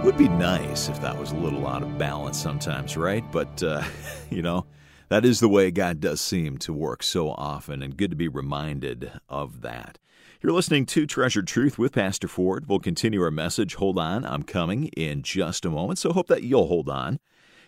Would 0.04 0.18
be 0.18 0.28
nice 0.28 0.90
if 0.90 1.02
that 1.02 1.18
was 1.18 1.32
a 1.32 1.36
little 1.36 1.66
out 1.68 1.82
of 1.82 1.98
balance 1.98 2.38
sometimes, 2.38 2.96
right? 2.96 3.24
But, 3.32 3.64
uh, 3.64 3.84
you 4.30 4.42
know, 4.42 4.66
that 5.10 5.26
is 5.26 5.40
the 5.40 5.50
way 5.50 5.72
God 5.72 6.00
does 6.00 6.22
seem 6.22 6.58
to 6.60 6.74
work 6.74 7.04
so 7.04 7.30
often, 7.30 7.82
and 7.82 7.98
good 7.98 8.12
to 8.12 8.16
be 8.16 8.28
reminded 8.28 9.12
of 9.28 9.62
that. 9.62 9.98
You're 10.44 10.52
listening 10.52 10.86
to 10.88 11.06
Treasured 11.06 11.48
Truth 11.48 11.80
with 11.80 11.94
Pastor 11.94 12.28
Ford. 12.28 12.68
We'll 12.68 12.80
continue 12.80 13.22
our 13.22 13.32
message. 13.32 13.76
Hold 13.76 13.98
on, 13.98 14.26
I'm 14.26 14.44
coming 14.44 14.88
in 14.88 15.22
just 15.22 15.64
a 15.64 15.70
moment, 15.70 16.00
so 16.00 16.12
hope 16.12 16.28
that 16.28 16.44
you'll 16.44 16.68
hold 16.68 16.90
on. 16.90 17.22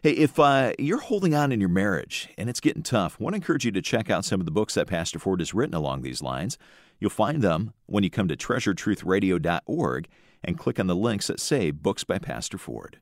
Hey, 0.04 0.12
if 0.12 0.38
uh, 0.38 0.74
you're 0.78 1.00
holding 1.00 1.34
on 1.34 1.54
in 1.54 1.62
your 1.62 1.70
marriage 1.70 2.28
and 2.38 2.50
it's 2.50 2.60
getting 2.60 2.84
tough, 2.84 3.16
I 3.18 3.24
want 3.24 3.34
to 3.34 3.38
encourage 3.38 3.64
you 3.64 3.72
to 3.72 3.82
check 3.82 4.10
out 4.10 4.26
some 4.26 4.42
of 4.42 4.46
the 4.46 4.52
books 4.52 4.74
that 4.74 4.88
Pastor 4.88 5.20
Ford 5.20 5.40
has 5.40 5.54
written 5.54 5.74
along 5.74 6.02
these 6.02 6.22
lines. 6.22 6.58
You'll 7.00 7.12
find 7.12 7.42
them 7.42 7.72
when 7.86 8.04
you 8.04 8.10
come 8.10 8.28
to 8.28 8.36
treasuredtruthradio.org 8.36 10.08
and 10.44 10.60
click 10.60 10.78
on 10.78 10.88
the 10.88 10.98
links 10.98 11.28
that 11.28 11.40
say 11.40 11.72
Books 11.72 12.04
by 12.04 12.18
Pastor 12.18 12.58
Ford. 12.58 13.00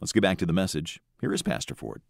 Let's 0.00 0.10
get 0.10 0.24
back 0.24 0.38
to 0.38 0.46
the 0.46 0.52
message. 0.52 1.00
Here 1.20 1.32
is 1.32 1.42
Pastor 1.42 1.76
Ford. 1.76 2.02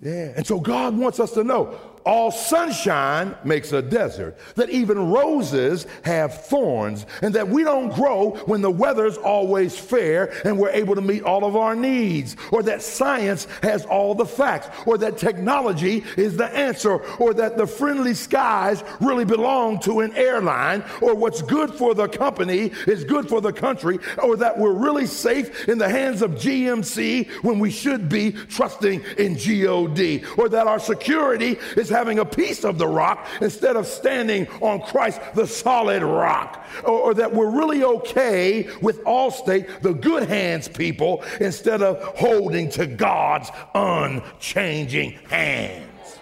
Yeah, 0.00 0.32
and 0.36 0.46
so 0.46 0.60
God 0.60 0.96
wants 0.96 1.18
us 1.18 1.32
to 1.32 1.42
know 1.42 1.76
all 2.08 2.30
sunshine 2.30 3.36
makes 3.44 3.72
a 3.72 3.82
desert, 3.82 4.38
that 4.54 4.70
even 4.70 5.10
roses 5.10 5.86
have 6.04 6.46
thorns, 6.46 7.04
and 7.20 7.34
that 7.34 7.46
we 7.46 7.62
don't 7.62 7.92
grow 7.92 8.30
when 8.46 8.62
the 8.62 8.70
weather's 8.70 9.18
always 9.18 9.76
fair 9.76 10.32
and 10.46 10.58
we're 10.58 10.70
able 10.70 10.94
to 10.94 11.02
meet 11.02 11.22
all 11.22 11.44
of 11.44 11.54
our 11.54 11.74
needs, 11.74 12.34
or 12.50 12.62
that 12.62 12.80
science 12.80 13.46
has 13.62 13.84
all 13.84 14.14
the 14.14 14.24
facts, 14.24 14.70
or 14.86 14.96
that 14.96 15.18
technology 15.18 16.02
is 16.16 16.36
the 16.36 16.46
answer, 16.56 16.96
or 17.18 17.34
that 17.34 17.58
the 17.58 17.66
friendly 17.66 18.14
skies 18.14 18.82
really 19.00 19.26
belong 19.26 19.78
to 19.80 20.00
an 20.00 20.14
airline, 20.14 20.82
or 21.02 21.14
what's 21.14 21.42
good 21.42 21.74
for 21.74 21.94
the 21.94 22.08
company 22.08 22.72
is 22.86 23.04
good 23.04 23.28
for 23.28 23.42
the 23.42 23.52
country, 23.52 23.98
or 24.22 24.34
that 24.36 24.56
we're 24.56 24.72
really 24.72 25.06
safe 25.06 25.68
in 25.68 25.76
the 25.76 25.88
hands 25.88 26.22
of 26.22 26.30
GMC 26.32 27.28
when 27.42 27.58
we 27.58 27.70
should 27.70 28.08
be 28.08 28.32
trusting 28.32 29.02
in 29.18 29.34
God. 29.34 29.87
Or 30.36 30.48
that 30.48 30.66
our 30.66 30.78
security 30.78 31.58
is 31.76 31.88
having 31.88 32.18
a 32.18 32.24
piece 32.24 32.64
of 32.64 32.78
the 32.78 32.86
rock 32.86 33.26
instead 33.40 33.76
of 33.76 33.86
standing 33.86 34.48
on 34.60 34.80
Christ, 34.82 35.20
the 35.34 35.46
solid 35.46 36.02
rock, 36.02 36.66
or, 36.84 37.00
or 37.00 37.14
that 37.14 37.34
we're 37.34 37.50
really 37.50 37.82
okay 37.84 38.68
with 38.82 39.02
Allstate, 39.04 39.82
the 39.82 39.94
good 39.94 40.28
hands 40.28 40.68
people, 40.68 41.22
instead 41.40 41.82
of 41.82 42.02
holding 42.16 42.70
to 42.70 42.86
God's 42.86 43.50
unchanging 43.74 45.12
hands. 45.28 46.18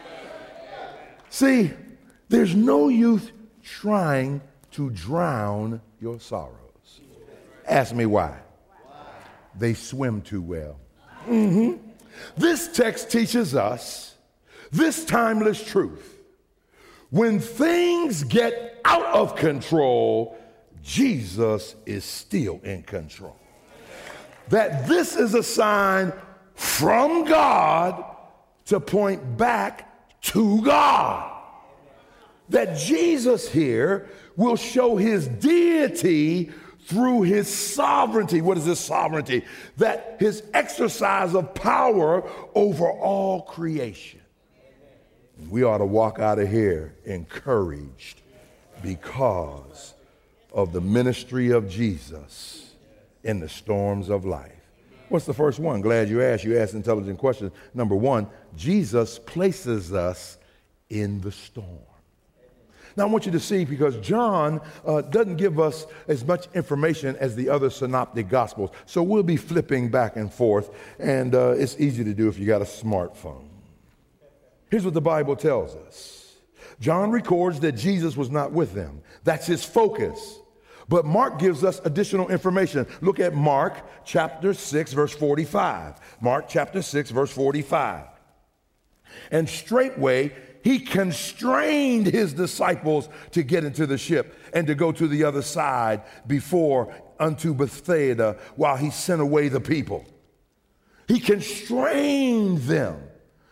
See, 1.30 1.70
there's 2.28 2.54
no 2.54 2.88
use 2.88 3.30
trying 3.62 4.40
to 4.72 4.90
drown 4.90 5.80
your 6.00 6.20
sorrows. 6.20 7.00
Ask 7.66 7.94
me 7.94 8.06
why. 8.06 8.38
They 9.58 9.74
swim 9.74 10.22
too 10.22 10.42
well. 10.42 10.78
Mm-hmm. 11.26 11.86
This 12.36 12.68
text 12.68 13.10
teaches 13.10 13.54
us 13.54 14.14
this 14.70 15.04
timeless 15.04 15.62
truth. 15.62 16.14
When 17.10 17.40
things 17.40 18.24
get 18.24 18.80
out 18.84 19.06
of 19.06 19.36
control, 19.36 20.38
Jesus 20.82 21.74
is 21.86 22.04
still 22.04 22.60
in 22.62 22.82
control. 22.82 23.36
That 24.48 24.86
this 24.86 25.16
is 25.16 25.34
a 25.34 25.42
sign 25.42 26.12
from 26.54 27.24
God 27.24 28.04
to 28.66 28.80
point 28.80 29.36
back 29.36 30.20
to 30.22 30.62
God. 30.62 31.32
That 32.48 32.76
Jesus 32.76 33.50
here 33.50 34.08
will 34.36 34.56
show 34.56 34.96
his 34.96 35.26
deity 35.26 36.52
through 36.86 37.22
his 37.22 37.48
sovereignty. 37.48 38.40
What 38.40 38.56
is 38.56 38.64
his 38.64 38.78
sovereignty? 38.78 39.44
That 39.76 40.16
his 40.20 40.42
exercise 40.54 41.34
of 41.34 41.54
power 41.54 42.28
over 42.54 42.88
all 42.88 43.42
creation. 43.42 44.20
We 45.50 45.64
ought 45.64 45.78
to 45.78 45.84
walk 45.84 46.18
out 46.18 46.38
of 46.38 46.48
here 46.48 46.94
encouraged 47.04 48.22
because 48.82 49.94
of 50.52 50.72
the 50.72 50.80
ministry 50.80 51.50
of 51.50 51.68
Jesus 51.68 52.74
in 53.24 53.40
the 53.40 53.48
storms 53.48 54.08
of 54.08 54.24
life. 54.24 54.52
What's 55.08 55.26
the 55.26 55.34
first 55.34 55.58
one? 55.58 55.80
Glad 55.80 56.08
you 56.08 56.22
asked. 56.22 56.44
You 56.44 56.58
asked 56.58 56.74
intelligent 56.74 57.18
questions. 57.18 57.52
Number 57.74 57.94
one, 57.94 58.28
Jesus 58.56 59.18
places 59.18 59.92
us 59.92 60.38
in 60.88 61.20
the 61.20 61.32
storm. 61.32 61.95
Now, 62.96 63.04
I 63.04 63.06
want 63.06 63.26
you 63.26 63.32
to 63.32 63.40
see 63.40 63.66
because 63.66 63.96
John 63.98 64.60
uh, 64.86 65.02
doesn't 65.02 65.36
give 65.36 65.60
us 65.60 65.86
as 66.08 66.24
much 66.24 66.48
information 66.54 67.14
as 67.16 67.36
the 67.36 67.50
other 67.50 67.68
synoptic 67.68 68.28
gospels. 68.28 68.70
So 68.86 69.02
we'll 69.02 69.22
be 69.22 69.36
flipping 69.36 69.90
back 69.90 70.16
and 70.16 70.32
forth, 70.32 70.70
and 70.98 71.34
uh, 71.34 71.50
it's 71.50 71.78
easy 71.78 72.04
to 72.04 72.14
do 72.14 72.28
if 72.28 72.38
you 72.38 72.46
got 72.46 72.62
a 72.62 72.66
smartphone. 72.66 73.48
Here's 74.70 74.84
what 74.84 74.94
the 74.94 75.02
Bible 75.02 75.36
tells 75.36 75.76
us 75.76 76.34
John 76.80 77.10
records 77.10 77.60
that 77.60 77.72
Jesus 77.72 78.16
was 78.16 78.30
not 78.30 78.52
with 78.52 78.72
them, 78.72 79.02
that's 79.24 79.46
his 79.46 79.64
focus. 79.64 80.40
But 80.88 81.04
Mark 81.04 81.40
gives 81.40 81.64
us 81.64 81.80
additional 81.84 82.28
information. 82.28 82.86
Look 83.00 83.18
at 83.18 83.34
Mark 83.34 83.84
chapter 84.04 84.54
6, 84.54 84.92
verse 84.92 85.12
45. 85.12 86.00
Mark 86.20 86.46
chapter 86.48 86.80
6, 86.80 87.10
verse 87.10 87.32
45. 87.32 88.04
And 89.32 89.48
straightway 89.48 90.32
he 90.66 90.80
constrained 90.80 92.08
his 92.08 92.32
disciples 92.32 93.08
to 93.30 93.44
get 93.44 93.62
into 93.62 93.86
the 93.86 93.96
ship 93.96 94.36
and 94.52 94.66
to 94.66 94.74
go 94.74 94.90
to 94.90 95.06
the 95.06 95.22
other 95.22 95.40
side 95.40 96.02
before 96.26 96.92
unto 97.20 97.54
Bethsaida 97.54 98.36
while 98.56 98.76
he 98.76 98.90
sent 98.90 99.20
away 99.20 99.46
the 99.46 99.60
people. 99.60 100.04
He 101.06 101.20
constrained 101.20 102.58
them. 102.62 103.00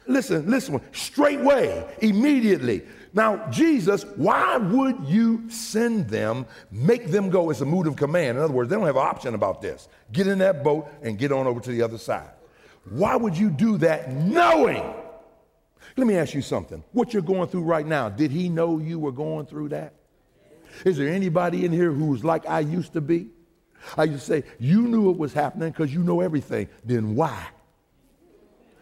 Listen, 0.08 0.50
listen, 0.50 0.80
straightway, 0.90 1.86
immediately. 2.02 2.82
Now, 3.12 3.48
Jesus, 3.48 4.04
why 4.16 4.56
would 4.56 5.04
you 5.04 5.48
send 5.48 6.08
them, 6.08 6.46
make 6.72 7.12
them 7.12 7.30
go? 7.30 7.48
It's 7.50 7.60
a 7.60 7.64
mood 7.64 7.86
of 7.86 7.94
command. 7.94 8.38
In 8.38 8.42
other 8.42 8.52
words, 8.52 8.70
they 8.70 8.74
don't 8.74 8.86
have 8.86 8.96
an 8.96 9.02
option 9.06 9.36
about 9.36 9.62
this. 9.62 9.88
Get 10.10 10.26
in 10.26 10.40
that 10.40 10.64
boat 10.64 10.88
and 11.00 11.16
get 11.16 11.30
on 11.30 11.46
over 11.46 11.60
to 11.60 11.70
the 11.70 11.82
other 11.82 11.96
side. 11.96 12.30
Why 12.90 13.14
would 13.14 13.38
you 13.38 13.50
do 13.50 13.78
that 13.78 14.12
knowing 14.12 14.82
let 15.96 16.06
me 16.06 16.16
ask 16.16 16.34
you 16.34 16.42
something. 16.42 16.82
What 16.92 17.12
you're 17.12 17.22
going 17.22 17.48
through 17.48 17.62
right 17.62 17.86
now, 17.86 18.08
did 18.08 18.30
he 18.30 18.48
know 18.48 18.78
you 18.78 18.98
were 18.98 19.12
going 19.12 19.46
through 19.46 19.70
that? 19.70 19.94
Is 20.84 20.96
there 20.96 21.08
anybody 21.08 21.64
in 21.64 21.72
here 21.72 21.92
who's 21.92 22.24
like 22.24 22.46
I 22.46 22.60
used 22.60 22.94
to 22.94 23.00
be? 23.00 23.28
I 23.96 24.04
used 24.04 24.20
to 24.20 24.26
say, 24.26 24.44
You 24.58 24.82
knew 24.82 25.10
it 25.10 25.16
was 25.16 25.32
happening 25.32 25.70
because 25.70 25.92
you 25.92 26.02
know 26.02 26.20
everything. 26.20 26.68
Then 26.84 27.14
why? 27.14 27.48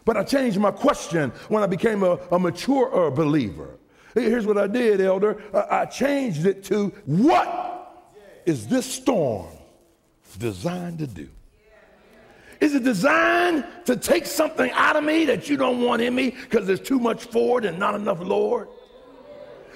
But 0.05 0.17
I 0.17 0.25
changed 0.25 0.59
my 0.59 0.71
question 0.71 1.31
when 1.49 1.63
I 1.63 1.67
became 1.67 2.03
a, 2.03 2.19
a 2.31 2.39
mature 2.39 3.11
believer. 3.11 3.79
Here's 4.15 4.47
what 4.47 4.59
I 4.59 4.67
did, 4.67 5.01
elder. 5.01 5.43
I, 5.55 5.83
I 5.83 5.85
changed 5.87 6.47
it 6.47 6.65
to 6.65 6.89
what 7.07 8.13
is 8.47 8.67
this 8.67 8.87
storm 8.87 9.49
designed 10.39 10.99
to 10.99 11.07
do? 11.07 11.29
Is 12.63 12.77
it 12.77 12.85
designed 12.85 13.65
to 13.87 13.97
take 13.97 14.25
something 14.25 14.71
out 14.71 14.95
of 14.95 15.03
me 15.03 15.25
that 15.25 15.51
you 15.51 15.57
don't 15.57 15.83
want 15.83 16.01
in 16.01 16.15
me 16.15 16.31
because 16.31 16.65
there's 16.65 16.81
too 16.81 17.01
much 17.01 17.25
forward 17.25 17.65
and 17.65 17.77
not 17.77 17.97
enough 17.97 18.21
Lord? 18.21 18.69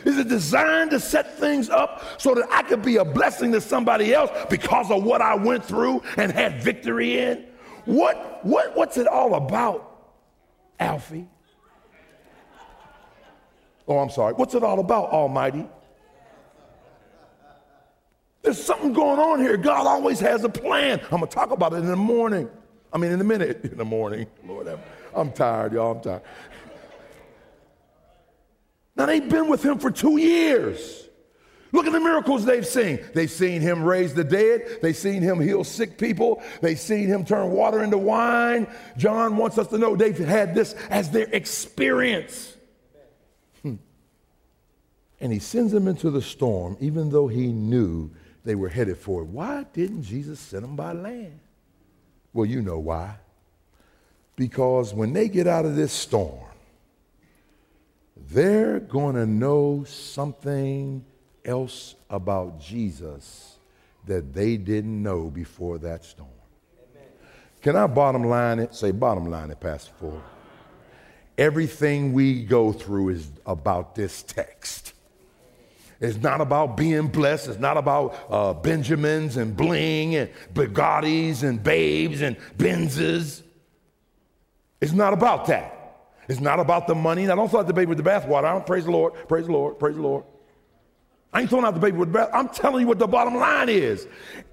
Is 0.05 0.19
it 0.19 0.29
designed 0.29 0.93
to 0.93 1.01
set 1.01 1.37
things 1.37 1.69
up 1.69 2.05
so 2.23 2.33
that 2.37 2.47
I 2.49 2.63
could 2.63 2.83
be 2.83 2.99
a 2.99 3.05
blessing 3.05 3.51
to 3.53 3.61
somebody 3.61 4.15
else 4.15 4.31
because 4.49 4.89
of 4.93 5.03
what 5.03 5.21
I 5.21 5.35
went 5.35 5.65
through 5.65 6.05
and 6.17 6.31
had 6.31 6.63
victory 6.63 7.19
in? 7.19 7.47
What, 7.87 8.47
what, 8.47 8.77
what's 8.77 8.99
it 8.99 9.09
all 9.09 9.35
about, 9.35 10.07
Alfie? 10.79 11.27
Oh, 13.89 13.99
I'm 13.99 14.11
sorry. 14.11 14.35
What's 14.35 14.55
it 14.55 14.63
all 14.63 14.79
about, 14.79 15.11
Almighty? 15.11 15.67
There's 18.43 18.63
something 18.63 18.93
going 18.93 19.19
on 19.19 19.41
here. 19.41 19.57
God 19.57 19.89
always 19.89 20.21
has 20.21 20.45
a 20.45 20.49
plan. 20.49 21.01
I'm 21.11 21.19
going 21.19 21.23
to 21.23 21.35
talk 21.35 21.51
about 21.51 21.73
it 21.73 21.79
in 21.79 21.87
the 21.87 21.97
morning. 21.97 22.49
I 22.97 22.99
mean, 22.99 23.13
in 23.13 23.21
a 23.21 23.25
minute 23.25 23.61
in 23.65 23.77
the 23.77 23.85
morning. 23.85 24.27
Lord, 24.47 24.67
I'm 25.15 25.31
tired, 25.31 25.75
y'all. 25.75 25.97
I'm 25.97 26.01
tired. 26.01 26.23
Now, 28.97 29.05
they've 29.05 29.29
been 29.29 29.49
with 29.49 29.63
him 29.63 29.79
for 29.79 29.91
two 29.91 30.17
years. 30.17 31.07
Look 31.73 31.87
at 31.87 31.93
the 31.93 32.01
miracles 32.01 32.47
they've 32.47 32.67
seen. 32.67 33.01
They've 33.15 33.31
seen 33.31 33.61
him 33.61 33.85
raise 33.85 34.15
the 34.15 34.25
dead. 34.25 34.79
They've 34.81 34.97
seen 34.97 35.21
him 35.21 35.39
heal 35.41 35.63
sick 35.63 35.99
people. 35.99 36.43
They've 36.63 36.81
seen 36.81 37.07
him 37.09 37.27
turn 37.27 37.51
water 37.51 37.83
into 37.83 37.99
wine. 37.99 38.67
John 38.97 39.37
wants 39.37 39.59
us 39.59 39.67
to 39.67 39.77
know 39.77 39.95
they've 39.95 40.17
had 40.17 40.55
this 40.55 40.73
as 40.89 41.11
their 41.11 41.29
experience. 41.33 42.57
Hmm. 43.61 43.75
And 45.21 45.35
he 45.35 45.39
sends 45.39 45.71
them 45.71 45.87
into 45.87 46.11
the 46.11 46.23
storm, 46.23 46.79
even 46.81 47.11
though 47.11 47.29
he 47.29 47.49
knew 47.49 48.11
they 48.47 48.55
were 48.55 48.71
headed 48.71 48.97
for 48.97 49.21
it. 49.21 49.27
Why 49.27 49.67
didn't 49.75 50.03
Jesus 50.03 50.41
send 50.41 50.63
them 50.63 50.77
by 50.77 50.93
land? 50.93 51.41
Well, 52.37 52.45
you 52.45 52.61
know 52.61 52.79
why. 52.79 53.17
Because 54.37 54.93
when 54.93 55.15
they 55.15 55.27
get 55.27 55.47
out 55.47 55.65
of 55.65 55.75
this 55.75 55.91
storm, 55.91 56.45
they're 58.31 58.79
going 58.79 59.15
to 59.15 59.25
know 59.25 59.85
something 59.85 61.03
else 61.47 61.95
about 62.11 62.61
Jesus 62.61 63.57
that 64.05 64.35
they 64.35 64.59
didn't 64.59 65.03
know 65.03 65.31
before 65.31 65.79
that 65.79 66.05
storm. 66.05 66.29
Can 67.63 67.75
I 67.75 67.87
bottom 67.87 68.25
line 68.25 68.59
it? 68.59 68.75
Say, 68.75 68.91
bottom 68.91 69.31
line 69.31 69.51
it, 69.51 69.59
Pastor 69.59 69.93
Ford. 69.99 70.21
Everything 71.39 72.13
we 72.13 72.45
go 72.45 72.71
through 72.71 73.09
is 73.09 73.31
about 73.47 73.95
this 73.95 74.23
text. 74.23 74.93
It's 76.01 76.19
not 76.19 76.41
about 76.41 76.77
being 76.77 77.09
blessed. 77.09 77.49
It's 77.49 77.59
not 77.59 77.77
about 77.77 78.17
uh, 78.29 78.53
Benjamins 78.53 79.37
and 79.37 79.57
bling 79.57 80.15
and 80.15 80.31
Bugattis 80.53 81.43
and 81.43 81.63
babes 81.63 82.21
and 82.21 82.37
Benzes. 82.59 83.43
It's 84.81 84.93
not 84.93 85.15
about 85.15 85.47
that. 85.47 85.73
It's 86.29 86.41
not 86.41 86.61
about 86.61 86.87
the 86.87 86.95
money. 86.95 87.25
Now, 87.25 87.37
don't 87.37 87.49
throw 87.49 87.61
out 87.61 87.67
the 87.67 87.73
baby 87.73 87.87
with 87.87 87.99
the 87.99 88.05
bathwater. 88.05 88.45
I 88.45 88.53
don't 88.53 88.67
praise 88.67 88.85
the 88.85 88.91
Lord, 88.91 89.15
praise 89.29 89.47
the 89.47 89.53
Lord, 89.53 89.79
praise 89.79 89.97
the 89.97 90.03
Lord. 90.03 90.25
I 91.33 91.41
ain't 91.41 91.51
throwing 91.51 91.65
out 91.65 91.75
the 91.75 91.81
baby 91.81 91.97
with 91.97 92.13
the 92.13 92.19
bath. 92.19 92.31
I'm 92.33 92.49
telling 92.49 92.83
you 92.83 92.87
what 92.87 92.99
the 92.99 93.07
bottom 93.07 93.37
line 93.37 93.69
is. 93.69 94.07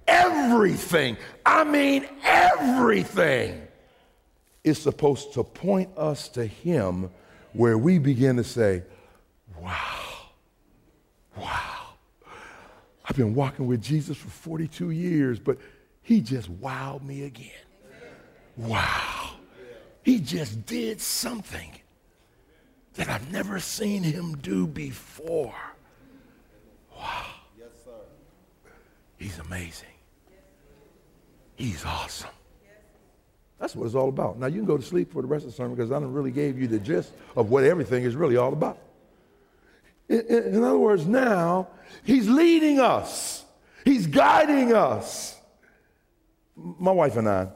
Everything, 0.08 1.17
I 1.45 1.63
mean 1.63 2.08
everything, 2.23 3.67
is 4.63 4.77
supposed 4.82 5.34
to 5.34 5.43
point 5.43 5.89
us 5.97 6.29
to 6.29 6.45
Him 6.45 7.10
where 7.53 7.77
we 7.77 7.99
begin 7.99 8.38
to 8.38 8.43
say, 8.43 8.84
wow. 9.62 10.02
Wow. 11.37 11.95
I've 13.05 13.17
been 13.17 13.33
walking 13.35 13.67
with 13.67 13.81
Jesus 13.81 14.17
for 14.17 14.29
42 14.29 14.91
years, 14.91 15.39
but 15.39 15.57
he 16.01 16.21
just 16.21 16.51
wowed 16.61 17.03
me 17.03 17.23
again. 17.23 17.51
Wow. 18.57 19.31
He 20.03 20.19
just 20.19 20.65
did 20.65 21.01
something 21.01 21.71
that 22.95 23.09
I've 23.09 23.31
never 23.31 23.59
seen 23.59 24.03
him 24.03 24.37
do 24.37 24.67
before. 24.67 25.55
Wow. 26.95 27.25
Yes, 27.57 27.69
sir. 27.83 27.91
He's 29.17 29.39
amazing. 29.39 29.87
He's 31.55 31.83
awesome. 31.85 32.29
That's 33.59 33.75
what 33.75 33.85
it's 33.85 33.95
all 33.95 34.09
about. 34.09 34.37
Now, 34.39 34.47
you 34.47 34.57
can 34.57 34.65
go 34.65 34.77
to 34.77 34.83
sleep 34.83 35.13
for 35.13 35.21
the 35.21 35.27
rest 35.27 35.45
of 35.45 35.51
the 35.51 35.55
sermon 35.55 35.75
because 35.75 35.91
I 35.91 35.99
don't 35.99 36.11
really 36.11 36.31
gave 36.31 36.59
you 36.59 36.67
the 36.67 36.79
gist 36.79 37.13
of 37.35 37.49
what 37.49 37.63
everything 37.63 38.03
is 38.03 38.15
really 38.15 38.35
all 38.35 38.51
about. 38.51 38.77
In, 40.09 40.63
other 40.63 40.77
words, 40.77 41.05
now 41.05 41.67
he's 42.03 42.27
leading 42.27 42.79
us, 42.79 43.43
he's 43.85 44.07
guiding 44.07 44.73
us. 44.73 45.37
My 46.55 46.91
wife 46.91 47.15
and 47.15 47.27
I, 47.27 47.47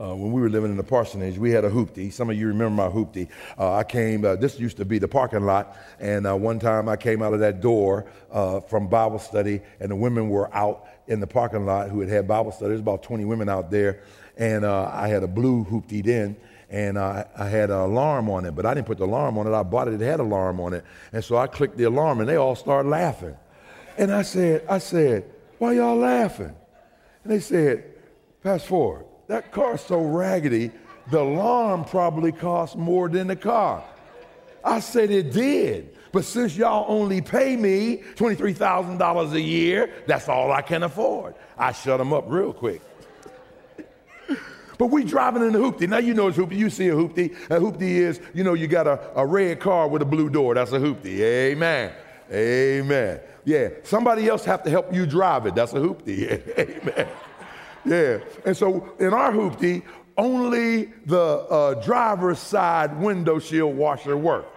uh, 0.00 0.14
when 0.14 0.32
we 0.32 0.40
were 0.40 0.48
living 0.48 0.70
in 0.70 0.76
the 0.76 0.82
parsonage, 0.82 1.38
we 1.38 1.50
had 1.50 1.64
a 1.64 1.70
hoopty. 1.70 2.12
Some 2.12 2.28
of 2.28 2.36
you 2.36 2.48
remember 2.48 2.82
my 2.82 2.88
hoopty. 2.88 3.28
Uh, 3.56 3.74
I 3.74 3.84
came, 3.84 4.24
uh, 4.24 4.34
this 4.36 4.58
used 4.58 4.78
to 4.78 4.84
be 4.84 4.98
the 4.98 5.06
parking 5.06 5.44
lot, 5.44 5.76
and 6.00 6.26
uh, 6.26 6.34
one 6.34 6.58
time 6.58 6.88
I 6.88 6.96
came 6.96 7.22
out 7.22 7.34
of 7.34 7.40
that 7.40 7.60
door 7.60 8.06
uh, 8.32 8.60
from 8.60 8.88
Bible 8.88 9.20
study, 9.20 9.60
and 9.78 9.90
the 9.90 9.96
women 9.96 10.28
were 10.28 10.52
out 10.54 10.86
in 11.06 11.20
the 11.20 11.26
parking 11.26 11.66
lot 11.66 11.90
who 11.90 12.00
had 12.00 12.08
had 12.08 12.26
Bible 12.26 12.50
study. 12.50 12.70
There's 12.70 12.80
about 12.80 13.02
20 13.02 13.26
women 13.26 13.48
out 13.48 13.70
there, 13.70 14.02
and 14.36 14.64
uh, 14.64 14.90
I 14.92 15.08
had 15.08 15.22
a 15.22 15.28
blue 15.28 15.64
hoopty 15.64 16.04
then 16.04 16.36
and 16.72 16.98
I, 16.98 17.26
I, 17.36 17.48
had 17.48 17.68
an 17.68 17.76
alarm 17.76 18.30
on 18.30 18.46
it, 18.46 18.56
but 18.56 18.64
I 18.64 18.72
didn't 18.72 18.86
put 18.86 18.96
the 18.96 19.04
alarm 19.04 19.36
on 19.36 19.46
it. 19.46 19.52
I 19.52 19.62
bought 19.62 19.88
it, 19.88 19.94
it 19.94 20.00
had 20.00 20.20
an 20.20 20.26
alarm 20.26 20.58
on 20.58 20.72
it. 20.72 20.84
And 21.12 21.22
so 21.22 21.36
I 21.36 21.46
clicked 21.46 21.76
the 21.76 21.84
alarm 21.84 22.20
and 22.20 22.28
they 22.28 22.36
all 22.36 22.56
started 22.56 22.88
laughing. 22.88 23.36
And 23.98 24.10
I 24.10 24.22
said, 24.22 24.64
I 24.66 24.78
said, 24.78 25.30
why 25.58 25.74
y'all 25.74 25.96
laughing? 25.96 26.56
And 27.24 27.32
they 27.32 27.40
said, 27.40 27.84
Pastor 28.42 28.68
Ford, 28.68 29.04
that 29.26 29.52
car's 29.52 29.82
so 29.82 30.00
raggedy, 30.00 30.70
the 31.10 31.20
alarm 31.20 31.84
probably 31.84 32.32
cost 32.32 32.74
more 32.76 33.06
than 33.10 33.26
the 33.26 33.36
car. 33.36 33.84
I 34.64 34.80
said 34.80 35.10
it 35.10 35.30
did. 35.30 35.94
But 36.10 36.24
since 36.24 36.56
y'all 36.56 36.86
only 36.88 37.20
pay 37.20 37.54
me 37.54 37.98
$23,000 38.16 39.32
a 39.32 39.40
year, 39.40 39.90
that's 40.06 40.26
all 40.26 40.50
I 40.50 40.62
can 40.62 40.84
afford. 40.84 41.34
I 41.58 41.72
shut 41.72 41.98
them 41.98 42.14
up 42.14 42.24
real 42.28 42.54
quick. 42.54 42.80
But 44.78 44.86
we 44.86 45.04
driving 45.04 45.42
in 45.42 45.52
the 45.52 45.58
hoopty. 45.58 45.88
Now 45.88 45.98
you 45.98 46.14
know 46.14 46.28
it's 46.28 46.38
hoopty. 46.38 46.56
You 46.56 46.70
see 46.70 46.88
a 46.88 46.94
hoopty. 46.94 47.34
A 47.50 47.60
hoopty 47.60 47.82
is, 47.82 48.20
you 48.34 48.44
know, 48.44 48.54
you 48.54 48.66
got 48.66 48.86
a, 48.86 49.00
a 49.14 49.26
red 49.26 49.60
car 49.60 49.88
with 49.88 50.02
a 50.02 50.06
blue 50.06 50.30
door. 50.30 50.54
That's 50.54 50.72
a 50.72 50.78
hoopty. 50.78 51.20
Amen. 51.20 51.92
Amen. 52.30 53.20
Yeah, 53.44 53.68
somebody 53.82 54.28
else 54.28 54.44
have 54.44 54.62
to 54.62 54.70
help 54.70 54.92
you 54.94 55.04
drive 55.04 55.46
it. 55.46 55.54
That's 55.54 55.72
a 55.72 55.78
hoopty. 55.78 56.30
Amen. 56.58 57.08
Yeah. 57.84 58.18
And 58.46 58.56
so 58.56 58.94
in 58.98 59.12
our 59.12 59.32
hoopty, 59.32 59.82
only 60.16 60.92
the 61.06 61.20
uh, 61.20 61.74
driver's 61.82 62.38
side 62.38 62.98
window 63.00 63.38
shield 63.38 63.76
washer 63.76 64.16
worked. 64.16 64.48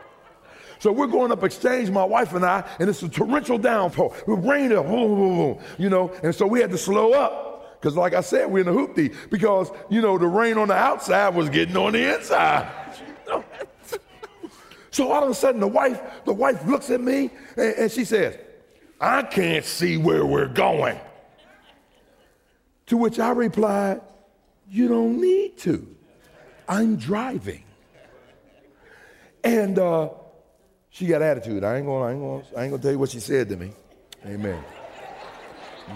So 0.80 0.92
we're 0.92 1.08
going 1.08 1.32
up 1.32 1.44
exchange, 1.44 1.90
my 1.90 2.04
wife 2.04 2.34
and 2.34 2.46
I, 2.46 2.64
and 2.80 2.90
it's 2.90 3.02
a 3.02 3.10
torrential 3.10 3.58
downpour. 3.58 4.16
We're 4.28 4.36
raining, 4.36 5.60
you 5.78 5.90
know, 5.90 6.12
and 6.22 6.36
so 6.36 6.46
we 6.46 6.60
had 6.60 6.70
to 6.72 6.78
slow 6.78 7.14
up. 7.14 7.45
Because 7.86 7.98
like 7.98 8.16
I 8.16 8.22
said, 8.22 8.50
we're 8.50 8.62
in 8.62 8.68
a 8.68 8.72
hoopty 8.72 9.16
because, 9.30 9.70
you 9.92 10.02
know, 10.02 10.18
the 10.18 10.26
rain 10.26 10.58
on 10.58 10.70
the 10.70 10.74
outside 10.74 11.36
was 11.36 11.52
getting 11.52 11.78
on 11.78 11.94
the 11.94 12.16
inside. 12.16 12.68
so 14.90 15.12
all 15.12 15.24
of 15.24 15.30
a 15.30 15.36
sudden 15.36 15.62
the 15.62 15.68
wife, 15.68 16.02
the 16.26 16.34
wife 16.34 16.66
looks 16.66 16.90
at 16.90 17.00
me 17.00 17.30
and, 17.56 17.76
and 17.76 17.92
she 17.92 18.04
says, 18.04 18.40
I 19.00 19.22
can't 19.22 19.64
see 19.64 19.98
where 19.98 20.26
we're 20.26 20.48
going. 20.48 21.00
To 22.88 22.98
which 22.98 23.20
I 23.20 23.30
replied, 23.30 24.02
You 24.68 24.88
don't 24.88 25.22
need 25.22 25.60
to. 25.60 25.86
I'm 26.68 26.96
driving. 26.96 27.66
And 29.44 29.78
uh, 29.78 30.10
she 30.90 31.06
got 31.06 31.22
attitude. 31.22 31.64
I 31.64 31.78
ain't 31.78 31.86
gonna, 31.86 32.04
I 32.04 32.12
ain't 32.14 32.20
gonna, 32.20 32.44
I 32.58 32.64
ain't 32.64 32.72
gonna 32.72 32.82
tell 32.82 32.94
you 32.94 32.98
what 32.98 33.12
she 33.12 33.20
said 33.20 33.48
to 33.50 33.58
me. 33.58 33.74
Amen. 34.26 34.64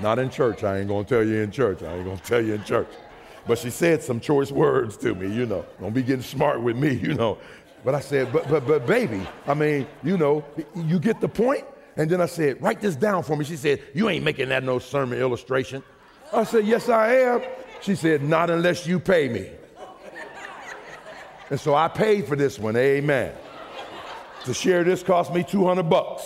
Not 0.02 0.20
in 0.20 0.30
church. 0.30 0.64
I 0.64 0.80
ain't 0.80 0.88
gonna 0.88 1.04
tell 1.04 1.24
you 1.24 1.38
in 1.38 1.52
church. 1.52 1.84
I 1.84 1.96
ain't 1.96 2.06
gonna 2.06 2.18
tell 2.18 2.42
you 2.42 2.54
in 2.54 2.64
church. 2.64 2.88
But 3.48 3.58
she 3.58 3.70
said 3.70 4.04
some 4.04 4.20
choice 4.20 4.52
words 4.52 4.96
to 4.98 5.16
me, 5.16 5.34
you 5.34 5.46
know. 5.46 5.66
Don't 5.82 5.94
be 5.94 6.04
getting 6.04 6.24
smart 6.24 6.62
with 6.62 6.78
me, 6.78 6.94
you 7.04 7.14
know. 7.14 7.38
But 7.84 7.96
I 7.96 8.00
said, 8.00 8.32
but 8.32 8.48
but 8.50 8.68
but 8.68 8.86
baby, 8.86 9.26
I 9.48 9.54
mean, 9.54 9.88
you 10.04 10.18
know, 10.18 10.44
you 10.76 11.00
get 11.00 11.22
the 11.22 11.30
point? 11.30 11.66
And 11.98 12.10
then 12.10 12.22
I 12.22 12.28
said, 12.28 12.62
write 12.62 12.80
this 12.80 12.96
down 12.96 13.24
for 13.24 13.36
me. 13.36 13.44
She 13.44 13.58
said, 13.58 13.82
you 13.94 14.08
ain't 14.10 14.24
making 14.24 14.50
that 14.50 14.64
no 14.64 14.80
sermon 14.80 15.20
illustration. 15.20 15.84
I 16.32 16.44
said, 16.46 16.66
yes, 16.66 16.88
I 16.88 17.16
am. 17.16 17.42
She 17.82 17.96
said, 17.96 18.24
not 18.24 18.50
unless 18.50 18.88
you 18.88 19.00
pay 19.00 19.28
me. 19.28 19.50
And 21.50 21.60
so 21.60 21.74
I 21.74 21.88
paid 21.88 22.28
for 22.28 22.36
this 22.36 22.60
one. 22.60 22.78
Amen. 22.78 23.34
To 24.46 24.54
share 24.54 24.84
this 24.84 25.04
cost 25.04 25.34
me 25.34 25.44
200 25.44 25.84
bucks. 25.84 26.24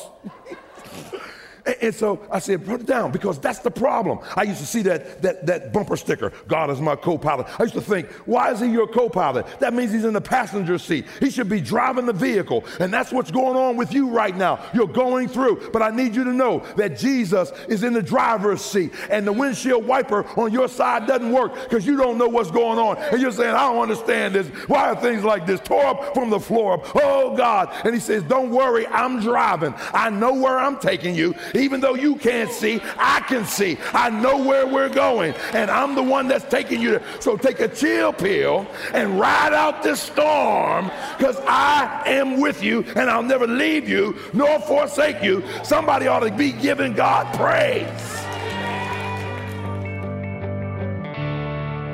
And, 1.65 1.95
so 1.95 2.19
I 2.29 2.39
said, 2.39 2.65
put 2.65 2.81
it 2.81 2.87
down 2.87 3.11
because 3.11 3.39
that's 3.39 3.59
the 3.59 3.71
problem. 3.71 4.19
I 4.35 4.43
used 4.43 4.59
to 4.59 4.65
see 4.65 4.81
that, 4.83 5.21
that, 5.21 5.45
that 5.45 5.71
bumper 5.71 5.95
sticker, 5.95 6.33
God 6.47 6.69
is 6.69 6.81
my 6.81 6.95
co 6.95 7.17
pilot. 7.17 7.47
I 7.57 7.63
used 7.63 7.75
to 7.75 7.81
think, 7.81 8.09
why 8.25 8.51
is 8.51 8.59
he 8.59 8.67
your 8.67 8.87
co 8.87 9.07
pilot? 9.07 9.45
That 9.59 9.73
means 9.73 9.93
he's 9.93 10.03
in 10.03 10.13
the 10.13 10.21
passenger 10.21 10.77
seat. 10.77 11.05
He 11.19 11.29
should 11.29 11.47
be 11.47 11.61
driving 11.61 12.05
the 12.05 12.13
vehicle. 12.13 12.65
And 12.79 12.93
that's 12.93 13.11
what's 13.11 13.31
going 13.31 13.55
on 13.55 13.77
with 13.77 13.93
you 13.93 14.09
right 14.09 14.35
now. 14.35 14.59
You're 14.73 14.87
going 14.87 15.29
through. 15.29 15.69
But 15.71 15.81
I 15.81 15.89
need 15.89 16.15
you 16.15 16.25
to 16.25 16.33
know 16.33 16.65
that 16.75 16.97
Jesus 16.97 17.51
is 17.69 17.83
in 17.83 17.93
the 17.93 18.03
driver's 18.03 18.61
seat 18.61 18.91
and 19.09 19.25
the 19.25 19.33
windshield 19.33 19.85
wiper 19.85 20.25
on 20.37 20.51
your 20.51 20.67
side 20.67 21.07
doesn't 21.07 21.31
work 21.31 21.53
because 21.63 21.85
you 21.85 21.95
don't 21.95 22.17
know 22.17 22.27
what's 22.27 22.51
going 22.51 22.77
on. 22.77 22.97
And 22.97 23.21
you're 23.21 23.31
saying, 23.31 23.55
I 23.55 23.71
don't 23.71 23.81
understand 23.81 24.35
this. 24.35 24.47
Why 24.67 24.89
are 24.89 24.95
things 24.95 25.23
like 25.23 25.45
this? 25.45 25.61
Tore 25.61 25.85
up 25.85 26.13
from 26.13 26.29
the 26.29 26.39
floor. 26.39 26.81
Oh, 26.95 27.35
God. 27.37 27.73
And 27.85 27.93
he 27.93 28.01
says, 28.01 28.23
don't 28.23 28.49
worry, 28.49 28.85
I'm 28.87 29.21
driving. 29.21 29.73
I 29.93 30.09
know 30.09 30.33
where 30.33 30.59
I'm 30.59 30.77
taking 30.79 31.15
you. 31.15 31.33
Even 31.53 31.81
though 31.81 31.95
you 31.95 32.15
can't 32.15 32.51
see, 32.51 32.81
I 32.97 33.21
can 33.21 33.45
see. 33.45 33.77
I 33.93 34.09
know 34.09 34.43
where 34.43 34.65
we're 34.67 34.89
going, 34.89 35.33
and 35.53 35.69
I'm 35.69 35.95
the 35.95 36.03
one 36.03 36.27
that's 36.27 36.45
taking 36.45 36.81
you 36.81 36.91
there. 36.91 37.03
So 37.19 37.37
take 37.37 37.59
a 37.59 37.67
chill 37.67 38.13
pill 38.13 38.67
and 38.93 39.19
ride 39.19 39.53
out 39.53 39.83
this 39.83 40.01
storm 40.01 40.91
because 41.17 41.37
I 41.47 42.03
am 42.05 42.39
with 42.39 42.63
you 42.63 42.83
and 42.95 43.09
I'll 43.09 43.23
never 43.23 43.47
leave 43.47 43.87
you 43.87 44.17
nor 44.33 44.59
forsake 44.61 45.23
you. 45.23 45.43
Somebody 45.63 46.07
ought 46.07 46.21
to 46.21 46.31
be 46.31 46.51
giving 46.51 46.93
God 46.93 47.33
praise. 47.35 48.23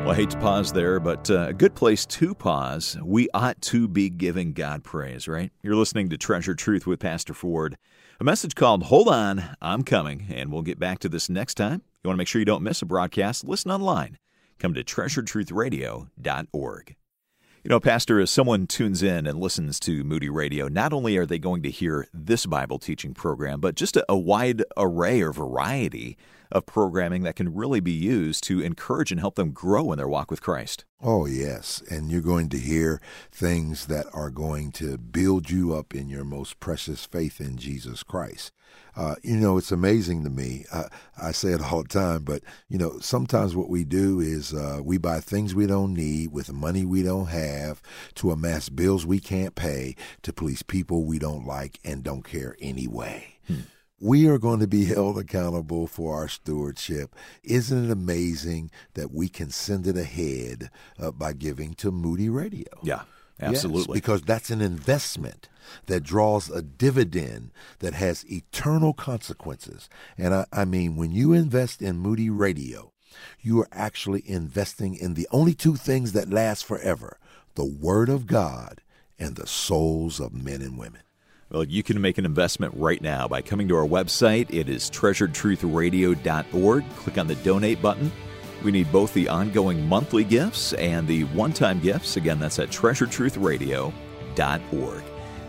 Well, 0.09 0.11
I 0.11 0.15
hate 0.15 0.31
to 0.31 0.39
pause 0.39 0.73
there, 0.73 0.99
but 0.99 1.29
uh, 1.29 1.49
a 1.49 1.53
good 1.53 1.75
place 1.75 2.03
to 2.07 2.33
pause. 2.33 2.97
We 3.03 3.29
ought 3.33 3.61
to 3.63 3.87
be 3.87 4.09
giving 4.09 4.53
God 4.53 4.83
praise, 4.83 5.27
right? 5.27 5.51
You're 5.61 5.75
listening 5.75 6.09
to 6.09 6.17
Treasured 6.17 6.57
Truth 6.57 6.87
with 6.87 6.99
Pastor 6.99 7.35
Ford. 7.35 7.77
A 8.21 8.25
message 8.25 8.53
called 8.53 8.83
Hold 8.83 9.07
On, 9.07 9.55
I'm 9.61 9.83
Coming, 9.83 10.25
and 10.29 10.51
we'll 10.51 10.61
get 10.61 10.77
back 10.77 10.99
to 10.99 11.07
this 11.07 11.29
next 11.29 11.53
time. 11.53 11.83
You 12.03 12.09
want 12.09 12.15
to 12.15 12.17
make 12.17 12.27
sure 12.27 12.39
you 12.39 12.45
don't 12.45 12.63
miss 12.63 12.81
a 12.81 12.85
broadcast? 12.85 13.45
Listen 13.45 13.71
online. 13.71 14.17
Come 14.57 14.73
to 14.73 14.83
treasuredtruthradio.org. 14.83 16.95
You 17.63 17.69
know, 17.69 17.79
Pastor, 17.79 18.19
as 18.19 18.29
someone 18.29 18.67
tunes 18.67 19.01
in 19.01 19.25
and 19.25 19.39
listens 19.39 19.79
to 19.79 20.03
Moody 20.03 20.27
Radio, 20.27 20.67
not 20.67 20.91
only 20.91 21.15
are 21.15 21.25
they 21.25 21.39
going 21.39 21.63
to 21.63 21.71
hear 21.71 22.07
this 22.13 22.45
Bible 22.45 22.77
teaching 22.77 23.13
program, 23.13 23.61
but 23.61 23.75
just 23.75 23.95
a, 23.95 24.03
a 24.09 24.17
wide 24.17 24.65
array 24.75 25.21
or 25.21 25.31
variety 25.31 26.17
of 26.51 26.65
programming 26.65 27.23
that 27.23 27.35
can 27.35 27.53
really 27.53 27.79
be 27.79 27.91
used 27.91 28.43
to 28.45 28.61
encourage 28.61 29.11
and 29.11 29.19
help 29.19 29.35
them 29.35 29.51
grow 29.51 29.91
in 29.91 29.97
their 29.97 30.07
walk 30.07 30.31
with 30.31 30.41
Christ. 30.41 30.85
Oh, 31.01 31.25
yes. 31.25 31.81
And 31.89 32.11
you're 32.11 32.21
going 32.21 32.49
to 32.49 32.57
hear 32.57 33.01
things 33.31 33.85
that 33.87 34.07
are 34.13 34.29
going 34.29 34.71
to 34.73 34.97
build 34.97 35.49
you 35.49 35.73
up 35.73 35.93
in 35.93 36.09
your 36.09 36.25
most 36.25 36.59
precious 36.59 37.05
faith 37.05 37.39
in 37.39 37.57
Jesus 37.57 38.03
Christ. 38.03 38.51
Uh, 38.95 39.15
you 39.23 39.37
know, 39.37 39.57
it's 39.57 39.71
amazing 39.71 40.23
to 40.23 40.29
me. 40.29 40.65
Uh, 40.73 40.85
I 41.21 41.31
say 41.31 41.49
it 41.49 41.61
all 41.71 41.83
the 41.83 41.89
time, 41.89 42.23
but, 42.23 42.41
you 42.67 42.77
know, 42.77 42.99
sometimes 42.99 43.55
what 43.55 43.69
we 43.69 43.83
do 43.83 44.19
is 44.19 44.53
uh, 44.53 44.81
we 44.83 44.97
buy 44.97 45.19
things 45.19 45.55
we 45.55 45.67
don't 45.67 45.93
need 45.93 46.31
with 46.31 46.51
money 46.51 46.83
we 46.83 47.03
don't 47.03 47.27
have 47.27 47.81
to 48.15 48.31
amass 48.31 48.69
bills 48.69 49.05
we 49.05 49.19
can't 49.19 49.55
pay 49.55 49.95
to 50.23 50.33
please 50.33 50.63
people 50.63 51.05
we 51.05 51.19
don't 51.19 51.45
like 51.45 51.79
and 51.85 52.03
don't 52.03 52.23
care 52.23 52.57
anyway. 52.59 53.35
Hmm 53.47 53.61
we 53.99 54.27
are 54.27 54.37
going 54.37 54.59
to 54.59 54.67
be 54.67 54.85
held 54.85 55.17
accountable 55.17 55.87
for 55.87 56.15
our 56.15 56.27
stewardship. 56.27 57.15
Isn't 57.43 57.85
it 57.85 57.91
amazing 57.91 58.71
that 58.93 59.11
we 59.11 59.29
can 59.29 59.49
send 59.49 59.87
it 59.87 59.97
ahead 59.97 60.69
uh, 60.99 61.11
by 61.11 61.33
giving 61.33 61.73
to 61.75 61.91
Moody 61.91 62.29
Radio? 62.29 62.67
Yeah, 62.81 63.01
absolutely. 63.39 63.81
Yes, 63.81 64.01
because 64.01 64.21
that's 64.21 64.49
an 64.49 64.61
investment 64.61 65.49
that 65.85 66.03
draws 66.03 66.49
a 66.49 66.61
dividend 66.61 67.51
that 67.79 67.93
has 67.93 68.25
eternal 68.31 68.93
consequences. 68.93 69.89
And 70.17 70.33
I, 70.33 70.45
I 70.51 70.65
mean, 70.65 70.95
when 70.95 71.11
you 71.11 71.33
invest 71.33 71.81
in 71.81 71.97
Moody 71.97 72.29
Radio, 72.29 72.91
you 73.41 73.59
are 73.61 73.67
actually 73.71 74.23
investing 74.25 74.95
in 74.95 75.13
the 75.13 75.27
only 75.31 75.53
two 75.53 75.75
things 75.75 76.13
that 76.13 76.29
last 76.29 76.65
forever 76.65 77.17
the 77.55 77.65
Word 77.65 78.09
of 78.09 78.25
God 78.25 78.81
and 79.17 79.35
the 79.35 79.47
souls 79.47 80.19
of 80.19 80.33
men 80.33 80.61
and 80.61 80.77
women. 80.77 81.01
Well, 81.51 81.63
you 81.63 81.81
can 81.81 81.99
make 81.99 82.19
an 82.19 82.25
investment 82.25 82.75
right 82.77 83.01
now 83.01 83.27
by 83.27 83.41
coming 83.41 83.67
to 83.69 83.75
our 83.75 83.87
website. 83.87 84.53
It 84.53 84.69
is 84.69 84.87
treasuredtruthradio.org. 84.91 86.95
Click 86.95 87.17
on 87.17 87.25
the 87.27 87.33
donate 87.35 87.81
button. 87.81 88.11
We 88.63 88.71
need 88.71 88.91
both 88.91 89.13
the 89.13 89.29
ongoing 89.29 89.87
monthly 89.87 90.23
gifts 90.23 90.73
and 90.73 91.07
the 91.07 91.23
one 91.25 91.53
time 91.53 91.79
gifts. 91.79 92.17
Again, 92.17 92.39
that's 92.39 92.57
at 92.59 92.69
treasuredtruthradio.org. 92.69 95.03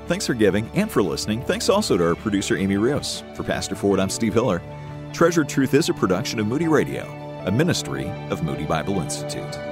Thanks 0.06 0.26
for 0.26 0.34
giving 0.34 0.70
and 0.74 0.90
for 0.90 1.02
listening. 1.02 1.42
Thanks 1.42 1.68
also 1.68 1.98
to 1.98 2.08
our 2.08 2.14
producer, 2.14 2.56
Amy 2.56 2.78
Rios. 2.78 3.22
For 3.34 3.42
Pastor 3.42 3.74
Ford, 3.74 4.00
I'm 4.00 4.08
Steve 4.08 4.32
Hiller. 4.34 4.62
Treasured 5.12 5.50
Truth 5.50 5.74
is 5.74 5.90
a 5.90 5.94
production 5.94 6.40
of 6.40 6.46
Moody 6.46 6.68
Radio, 6.68 7.04
a 7.44 7.52
ministry 7.52 8.08
of 8.30 8.42
Moody 8.42 8.64
Bible 8.64 9.00
Institute. 9.00 9.69